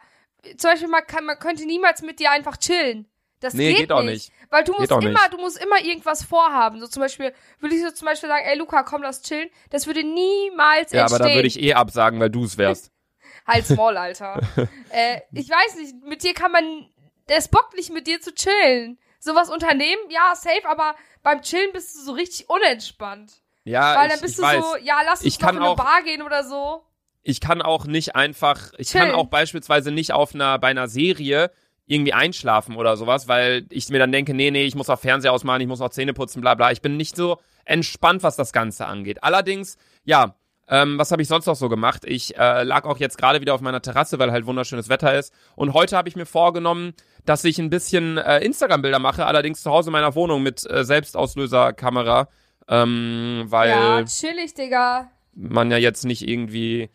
Zum 0.57 0.71
Beispiel, 0.71 0.89
man, 0.89 1.07
kann, 1.07 1.25
man 1.25 1.39
könnte 1.39 1.65
niemals 1.67 2.03
mit 2.03 2.19
dir 2.19 2.31
einfach 2.31 2.57
chillen. 2.57 3.07
Das 3.41 3.55
Nee, 3.55 3.71
geht, 3.71 3.79
geht 3.79 3.93
auch 3.93 4.03
nicht. 4.03 4.33
Weil 4.51 4.65
du 4.65 4.73
musst 4.73 4.91
immer, 4.91 5.01
nicht. 5.01 5.33
du 5.33 5.39
musst 5.39 5.63
immer 5.63 5.81
irgendwas 5.83 6.25
vorhaben. 6.25 6.81
So 6.81 6.87
zum 6.89 7.01
Beispiel, 7.01 7.33
würde 7.59 7.75
ich 7.75 7.83
so 7.83 7.91
zum 7.91 8.07
Beispiel 8.07 8.29
sagen, 8.29 8.45
ey 8.47 8.57
Luca, 8.59 8.83
komm, 8.83 9.03
lass 9.03 9.23
chillen. 9.23 9.49
Das 9.71 9.87
würde 9.87 10.03
niemals 10.03 10.93
Ja, 10.93 11.05
aber 11.05 11.13
entstehen. 11.17 11.29
da 11.29 11.35
würde 11.35 11.49
ich 11.49 11.61
eh 11.63 11.75
absagen, 11.75 12.21
weil 12.21 12.31
du 12.31 12.45
es 12.45 12.59
wärst. 12.59 12.91
Halt's 13.47 13.71
Maul, 13.71 13.97
Alter. 13.97 14.41
äh, 14.91 15.21
ich 15.33 15.49
weiß 15.49 15.77
nicht, 15.77 15.95
mit 16.05 16.23
dir 16.23 16.35
kann 16.35 16.53
man, 16.53 16.91
der 17.29 17.43
bockt 17.51 17.75
nicht 17.77 17.91
mit 17.93 18.07
dir 18.07 18.21
zu 18.21 18.35
chillen. 18.35 18.99
Sowas 19.19 19.51
unternehmen, 19.51 20.03
ja, 20.11 20.35
safe, 20.35 20.67
aber 20.67 20.95
beim 21.23 21.43
Chillen 21.43 21.73
bist 21.73 21.95
du 21.95 22.01
so 22.01 22.13
richtig 22.13 22.49
unentspannt. 22.49 23.33
Ja, 23.65 23.97
Weil 23.97 24.07
ich, 24.07 24.13
dann 24.15 24.21
bist 24.23 24.39
du 24.39 24.43
weiß. 24.43 24.63
so, 24.65 24.77
ja, 24.83 25.01
lass 25.05 25.21
uns 25.21 25.27
Ich 25.27 25.39
doch 25.39 25.47
kann 25.47 25.57
in 25.57 25.63
eine 25.63 25.71
auch- 25.73 25.77
Bar 25.77 26.03
gehen 26.05 26.23
oder 26.23 26.45
so. 26.45 26.83
ich 27.23 27.41
kann 27.41 27.61
auch 27.63 27.85
nicht 27.85 28.17
einfach, 28.17 28.73
ich 28.79 28.89
Chillen. 28.91 29.07
kann 29.09 29.15
auch 29.15 29.27
beispielsweise 29.27 29.91
nicht 29.91 30.13
auf 30.13 30.35
einer, 30.35 30.59
bei 30.59 30.69
einer 30.69 30.89
Serie 30.89 31.51
irgendwie 31.87 32.13
einschlafen 32.15 32.77
oder 32.77 32.97
sowas, 32.97 33.27
weil 33.29 33.67
ich 33.71 33.89
mir 33.89 33.99
dann 33.99 34.13
denke, 34.13 34.33
nee, 34.33 34.51
nee, 34.51 34.65
ich 34.65 34.75
muss 34.77 34.89
auch 34.89 34.99
Fernseher 35.01 35.33
ausmachen, 35.33 35.61
ich 35.61 35.67
muss 35.67 35.81
auch 35.81 35.91
Zähne 35.91 36.15
putzen, 36.15 36.41
bla 36.41 36.55
bla. 36.55 36.71
Ich 36.71 36.81
bin 36.83 36.97
nicht 36.97 37.17
so 37.17 37.39
entspannt, 37.65 38.23
was 38.23 38.37
das 38.37 38.53
Ganze 38.53 38.87
angeht. 38.87 39.23
Allerdings, 39.25 39.77
ja, 40.05 40.37
ähm, 40.69 40.99
was 40.99 41.11
habe 41.11 41.21
ich 41.21 41.27
sonst 41.27 41.47
noch 41.47 41.57
so 41.57 41.69
gemacht? 41.69 42.05
Ich 42.05 42.39
äh, 42.39 42.63
lag 42.63 42.85
auch 42.85 42.99
jetzt 42.99 43.19
gerade 43.19 43.41
wieder 43.41 43.55
auf 43.55 43.61
meiner 43.61 43.83
Terrasse, 43.83 44.21
weil 44.21 44.31
halt 44.31 44.47
wunderschönes 44.47 44.89
Wetter 44.89 45.19
ist. 45.19 45.35
Und 45.57 45.75
heute 45.75 45.97
habe 45.97 46.09
ich 46.09 46.15
mir 46.15 46.27
vorgenommen, 46.27 46.95
dass 47.25 47.43
ich 47.45 47.59
ein 47.59 47.71
bisschen 47.71 48.19
äh, 48.19 48.39
Instagram-Bilder 48.39 49.01
mache, 49.01 49.27
allerdings 49.27 49.61
zu 49.63 49.71
Hause 49.73 49.89
in 49.89 49.93
meiner 49.93 50.15
Wohnung 50.15 50.45
mit 50.45 50.65
äh, 50.71 50.85
Selbstauslöserkamera, 50.85 52.29
ähm, 52.71 53.45
weil 53.47 53.69
Ja, 53.71 54.05
chillig, 54.05 54.55
Digga. 54.55 55.11
man 55.35 55.71
ja 55.71 55.77
jetzt 55.77 56.05
nicht 56.05 56.27
irgendwie 56.27 56.89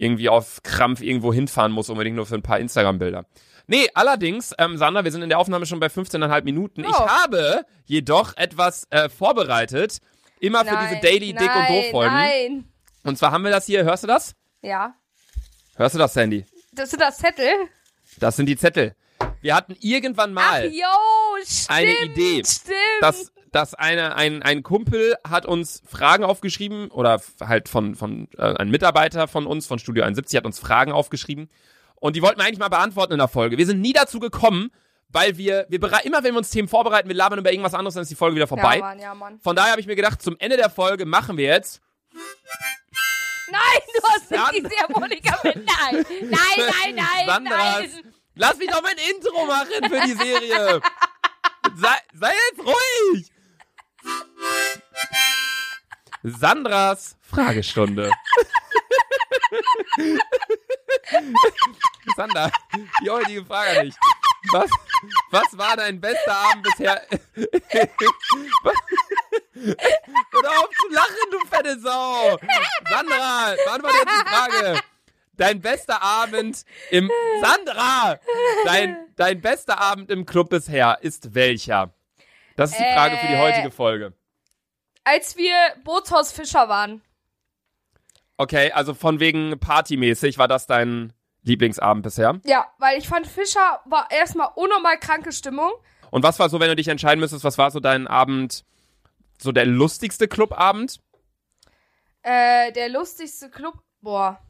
irgendwie 0.00 0.28
auf 0.28 0.62
Krampf 0.62 1.00
irgendwo 1.00 1.32
hinfahren 1.32 1.72
muss, 1.72 1.90
unbedingt 1.90 2.14
nur 2.16 2.26
für 2.26 2.36
ein 2.36 2.42
paar 2.42 2.58
Instagram-Bilder. 2.60 3.26
Nee, 3.66 3.88
allerdings, 3.94 4.54
ähm, 4.58 4.78
Sandra, 4.78 5.04
wir 5.04 5.10
sind 5.12 5.22
in 5.22 5.28
der 5.28 5.38
Aufnahme 5.38 5.66
schon 5.66 5.80
bei 5.80 5.88
15,5 5.88 6.44
Minuten. 6.44 6.82
Ich 6.84 6.88
Oh. 6.88 7.08
habe 7.08 7.66
jedoch 7.84 8.36
etwas 8.36 8.86
äh, 8.90 9.08
vorbereitet, 9.08 9.98
immer 10.40 10.64
für 10.64 10.78
diese 10.88 11.00
Daily 11.00 11.32
Dick 11.34 11.54
und 11.54 11.68
Doof 11.68 11.90
Folgen. 11.90 12.14
Nein. 12.14 12.64
Und 13.04 13.18
zwar 13.18 13.32
haben 13.32 13.42
wir 13.44 13.50
das 13.50 13.66
hier, 13.66 13.84
hörst 13.84 14.04
du 14.04 14.06
das? 14.06 14.34
Ja. 14.62 14.94
Hörst 15.76 15.94
du 15.96 15.98
das, 15.98 16.14
Sandy? 16.14 16.44
Das 16.72 16.90
sind 16.90 17.00
das 17.02 17.18
Zettel. 17.18 17.50
Das 18.20 18.36
sind 18.36 18.46
die 18.46 18.56
Zettel. 18.56 18.94
Wir 19.40 19.54
hatten 19.54 19.74
irgendwann 19.80 20.30
Ach, 20.38 20.50
mal 20.52 20.66
yo, 20.66 20.86
stimmt. 21.44 21.70
eine 21.70 21.92
Idee, 22.04 22.42
Stimmt. 22.44 22.76
dass, 23.00 23.32
dass 23.58 23.74
eine, 23.74 24.14
ein, 24.14 24.40
ein 24.44 24.62
Kumpel 24.62 25.16
hat 25.28 25.44
uns 25.44 25.82
Fragen 25.84 26.22
aufgeschrieben 26.22 26.92
oder 26.92 27.20
halt 27.40 27.68
von, 27.68 27.96
von 27.96 28.28
äh, 28.38 28.54
ein 28.54 28.70
Mitarbeiter 28.70 29.26
von 29.26 29.48
uns 29.48 29.66
von 29.66 29.80
Studio 29.80 30.04
71 30.04 30.36
hat 30.36 30.46
uns 30.46 30.60
Fragen 30.60 30.92
aufgeschrieben 30.92 31.50
Und 31.96 32.14
die 32.14 32.22
wollten 32.22 32.38
wir 32.38 32.44
eigentlich 32.46 32.60
mal 32.60 32.68
beantworten 32.68 33.14
in 33.14 33.18
der 33.18 33.26
Folge. 33.26 33.58
Wir 33.58 33.66
sind 33.66 33.80
nie 33.80 33.92
dazu 33.92 34.20
gekommen, 34.20 34.70
weil 35.08 35.38
wir, 35.38 35.66
wir 35.70 35.80
immer 36.04 36.22
wenn 36.22 36.34
wir 36.34 36.38
uns 36.38 36.50
Themen 36.50 36.68
vorbereiten, 36.68 37.08
wir 37.08 37.16
labern 37.16 37.40
über 37.40 37.50
irgendwas 37.50 37.74
anderes, 37.74 37.94
dann 37.94 38.04
ist 38.04 38.10
die 38.10 38.14
Folge 38.14 38.36
wieder 38.36 38.46
vorbei. 38.46 38.76
Ja, 38.76 38.80
Mann, 38.80 39.00
ja, 39.00 39.14
Mann. 39.16 39.40
Von 39.40 39.56
daher 39.56 39.72
habe 39.72 39.80
ich 39.80 39.88
mir 39.88 39.96
gedacht, 39.96 40.22
zum 40.22 40.36
Ende 40.38 40.56
der 40.56 40.70
Folge 40.70 41.04
machen 41.04 41.36
wir 41.36 41.46
jetzt. 41.46 41.82
Nein, 43.50 43.80
du 43.92 44.08
hast 44.08 44.28
Sand- 44.28 44.52
nicht 44.52 44.66
die 44.70 44.76
Harmonika 44.80 45.36
mit. 45.42 45.56
Nein, 45.56 46.04
nein, 46.20 46.30
nein, 46.30 46.94
nein, 46.94 47.26
Sandras. 47.26 47.58
nein. 47.58 47.90
Lass 48.36 48.56
mich 48.58 48.68
doch 48.70 48.82
mein 48.82 48.96
Intro 49.10 49.46
machen 49.46 49.90
für 49.90 50.06
die 50.06 50.12
Serie. 50.12 50.80
sei, 51.74 51.96
sei 52.14 52.30
jetzt 52.50 52.64
ruhig. 52.64 53.32
Sandras 56.22 57.16
Fragestunde. 57.22 58.12
Sandra, 62.16 62.50
die 63.02 63.10
heutige 63.10 63.44
Frage 63.44 63.80
an 63.80 63.86
dich. 63.86 63.94
Was, 64.52 64.70
was 65.30 65.58
war 65.58 65.76
dein 65.76 66.00
bester 66.00 66.34
Abend 66.34 66.62
bisher? 66.64 67.02
Hör 70.30 70.50
auf 70.50 70.68
zu 70.80 70.88
lachen, 70.90 71.30
du 71.30 71.38
fette 71.48 71.78
Sau! 71.80 72.38
Sandra, 72.88 73.54
beantworte 73.64 73.96
jetzt 73.96 74.12
die 74.12 74.28
Frage. 74.28 74.80
Dein 75.36 75.60
bester 75.60 76.00
Abend 76.02 76.64
im 76.90 77.10
Sandra! 77.40 78.18
Dein, 78.64 78.96
dein 79.16 79.40
bester 79.40 79.80
Abend 79.80 80.10
im 80.10 80.26
Club 80.26 80.50
bisher 80.50 80.98
ist 81.02 81.34
welcher? 81.34 81.92
Das 82.58 82.72
ist 82.72 82.78
die 82.80 82.92
Frage 82.92 83.16
für 83.18 83.26
die 83.28 83.34
Äh. 83.34 83.38
heutige 83.40 83.70
Folge. 83.70 84.12
Als 85.04 85.36
wir 85.36 85.54
Bootshaus 85.84 86.32
Fischer 86.32 86.68
waren. 86.68 87.00
Okay, 88.36 88.72
also 88.72 88.94
von 88.94 89.20
wegen 89.20 89.58
partymäßig 89.58 90.38
war 90.38 90.48
das 90.48 90.66
dein 90.66 91.12
Lieblingsabend 91.44 92.02
bisher. 92.02 92.40
Ja, 92.44 92.66
weil 92.78 92.98
ich 92.98 93.08
fand, 93.08 93.26
Fischer 93.26 93.80
war 93.84 94.10
erstmal 94.10 94.48
unnormal 94.56 94.98
kranke 94.98 95.32
Stimmung. 95.32 95.70
Und 96.10 96.22
was 96.24 96.38
war 96.38 96.48
so, 96.48 96.58
wenn 96.60 96.68
du 96.68 96.76
dich 96.76 96.88
entscheiden 96.88 97.20
müsstest, 97.20 97.44
was 97.44 97.58
war 97.58 97.70
so 97.70 97.80
dein 97.80 98.06
Abend, 98.06 98.64
so 99.40 99.52
der 99.52 99.64
lustigste 99.66 100.26
Clubabend? 100.28 101.00
Äh, 102.22 102.72
der 102.72 102.88
lustigste 102.88 103.50
Club. 103.50 103.74
Boah. 104.00 104.40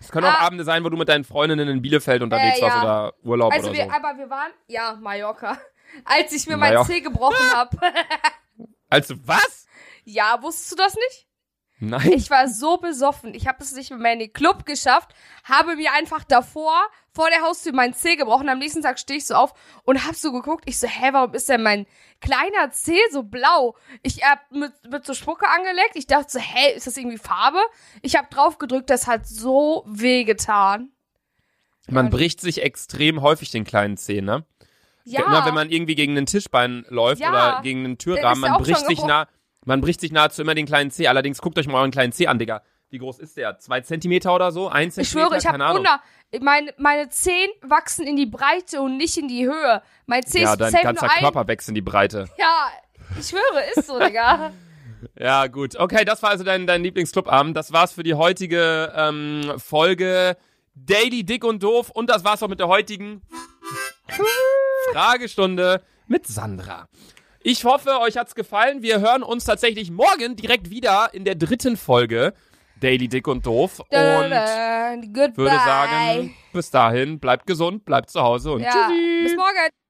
Es 0.00 0.10
können 0.10 0.26
auch 0.26 0.34
Ah. 0.40 0.46
Abende 0.46 0.64
sein, 0.64 0.84
wo 0.84 0.88
du 0.88 0.96
mit 0.96 1.08
deinen 1.08 1.24
Freundinnen 1.24 1.68
in 1.68 1.80
Bielefeld 1.82 2.22
unterwegs 2.22 2.58
Äh, 2.58 2.62
warst 2.62 2.76
ja. 2.76 2.82
oder 2.82 3.14
Urlaub 3.22 3.52
Also 3.52 3.68
oder 3.70 3.78
wir, 3.78 3.84
so. 3.84 3.90
aber 3.90 4.18
wir 4.18 4.28
waren, 4.28 4.50
ja, 4.66 4.94
Mallorca. 5.00 5.56
Als 6.04 6.32
ich 6.32 6.46
mir 6.46 6.56
mein 6.56 6.74
Mallorca. 6.74 6.92
Zeh 6.92 7.00
gebrochen 7.00 7.52
habe. 7.54 7.78
Also 8.90 9.16
was? 9.26 9.66
ja, 10.04 10.40
wusstest 10.40 10.72
du 10.72 10.76
das 10.76 10.94
nicht? 10.94 11.26
Nein. 11.80 12.12
Ich 12.12 12.30
war 12.30 12.48
so 12.48 12.76
besoffen. 12.76 13.34
Ich 13.34 13.48
habe 13.48 13.62
es 13.62 13.72
nicht 13.72 13.90
mehr 13.90 14.12
in 14.12 14.20
den 14.20 14.32
Club 14.32 14.64
geschafft, 14.64 15.10
habe 15.42 15.74
mir 15.76 15.92
einfach 15.92 16.22
davor 16.22 16.72
vor 17.10 17.28
der 17.30 17.42
Haustür 17.42 17.72
mein 17.72 17.92
Zeh 17.94 18.16
gebrochen. 18.16 18.48
Am 18.48 18.58
nächsten 18.58 18.82
Tag 18.82 18.98
stehe 18.98 19.18
ich 19.18 19.26
so 19.26 19.34
auf 19.34 19.52
und 19.84 20.06
hab 20.06 20.14
so 20.14 20.32
geguckt. 20.32 20.64
Ich 20.66 20.78
so, 20.78 20.86
hä, 20.86 21.08
warum 21.12 21.34
ist 21.34 21.48
denn 21.48 21.62
mein 21.62 21.86
kleiner 22.20 22.70
Zeh 22.70 23.00
so 23.10 23.24
blau? 23.24 23.76
Ich 24.02 24.24
hab 24.24 24.50
mit, 24.52 24.72
mit 24.88 25.04
so 25.04 25.14
Spucke 25.14 25.48
angeleckt. 25.48 25.96
Ich 25.96 26.06
dachte 26.06 26.30
so, 26.30 26.38
hä, 26.38 26.74
ist 26.76 26.86
das 26.86 26.96
irgendwie 26.96 27.18
Farbe? 27.18 27.60
Ich 28.02 28.16
hab 28.16 28.30
drauf 28.30 28.58
gedrückt, 28.58 28.90
das 28.90 29.06
hat 29.06 29.26
so 29.26 29.84
weh 29.86 30.24
getan. 30.24 30.90
Man 31.88 32.08
bricht 32.08 32.40
sich 32.40 32.62
extrem 32.62 33.20
häufig 33.20 33.50
den 33.50 33.64
kleinen 33.64 33.96
Zeh, 33.98 34.22
ne? 34.22 34.46
Ja. 35.04 35.22
Immer 35.26 35.44
wenn 35.46 35.54
man 35.54 35.70
irgendwie 35.70 35.94
gegen 35.94 36.16
einen 36.16 36.26
Tischbein 36.26 36.84
läuft 36.88 37.20
Ja. 37.20 37.28
oder 37.30 37.62
gegen 37.62 37.84
einen 37.84 37.98
Türrahmen, 37.98 38.40
man 38.40 38.62
bricht 38.62 38.86
sich 38.86 39.04
nah, 39.04 39.26
man 39.66 39.80
bricht 39.80 40.00
sich 40.00 40.12
nahezu 40.12 40.42
immer 40.42 40.54
den 40.54 40.66
kleinen 40.66 40.90
Zeh. 40.90 41.08
Allerdings 41.08 41.40
guckt 41.40 41.58
euch 41.58 41.66
mal 41.66 41.78
euren 41.78 41.90
kleinen 41.90 42.12
Zeh 42.12 42.26
an, 42.26 42.38
Digga. 42.38 42.62
Wie 42.90 42.98
groß 42.98 43.18
ist 43.18 43.36
der? 43.36 43.58
Zwei 43.58 43.80
Zentimeter 43.80 44.34
oder 44.34 44.52
so? 44.52 44.68
Ein 44.68 44.88
Ich 44.88 44.94
Zentimeter? 44.94 45.26
schwöre, 45.28 45.38
ich 45.38 45.46
habe 45.46 45.78
unter 45.78 46.00
meine 46.40 46.72
meine 46.78 47.08
Zehen 47.08 47.50
wachsen 47.62 48.06
in 48.06 48.16
die 48.16 48.26
Breite 48.26 48.80
und 48.80 48.96
nicht 48.96 49.16
in 49.16 49.28
die 49.28 49.46
Höhe. 49.46 49.82
Mein 50.06 50.24
Zeh 50.24 50.42
Ja, 50.42 50.52
ist 50.52 50.60
dein 50.60 50.72
ganzer. 50.72 51.08
Körper 51.08 51.46
wächst 51.48 51.68
in 51.68 51.74
die 51.74 51.80
Breite. 51.82 52.28
Ja, 52.38 52.68
ich 53.18 53.26
schwöre, 53.28 53.62
ist 53.74 53.86
so, 53.86 53.98
Digga. 53.98 54.52
Ja, 55.18 55.48
gut. 55.48 55.76
Okay, 55.78 56.04
das 56.06 56.22
war 56.22 56.30
also 56.30 56.44
dein, 56.44 56.66
dein 56.66 56.82
Lieblingsclubabend. 56.82 57.54
Das 57.54 57.72
war's 57.74 57.92
für 57.92 58.02
die 58.02 58.14
heutige 58.14 58.90
ähm, 58.96 59.52
Folge 59.58 60.34
Daily 60.74 61.24
Dick 61.24 61.44
und 61.44 61.62
Doof. 61.62 61.90
Und 61.90 62.08
das 62.08 62.24
war's 62.24 62.42
auch 62.42 62.48
mit 62.48 62.58
der 62.58 62.68
heutigen 62.68 63.20
Fragestunde 64.92 65.82
mit 66.06 66.26
Sandra. 66.26 66.88
Ich 67.40 67.64
hoffe, 67.64 68.00
euch 68.00 68.16
hat's 68.16 68.34
gefallen. 68.34 68.82
Wir 68.82 69.00
hören 69.00 69.22
uns 69.22 69.44
tatsächlich 69.44 69.90
morgen 69.90 70.36
direkt 70.36 70.70
wieder 70.70 71.10
in 71.12 71.24
der 71.24 71.34
dritten 71.34 71.76
Folge 71.76 72.32
Daily 72.80 73.08
Dick 73.08 73.28
und 73.28 73.44
Doof. 73.46 73.80
Und 73.80 73.88
würde 73.90 75.56
sagen, 75.56 76.34
bis 76.52 76.70
dahin, 76.70 77.18
bleibt 77.20 77.46
gesund, 77.46 77.84
bleibt 77.84 78.10
zu 78.10 78.20
Hause 78.20 78.52
und 78.52 78.62
ja, 78.62 78.70
tschüssi. 78.70 79.22
bis 79.24 79.36
morgen. 79.36 79.83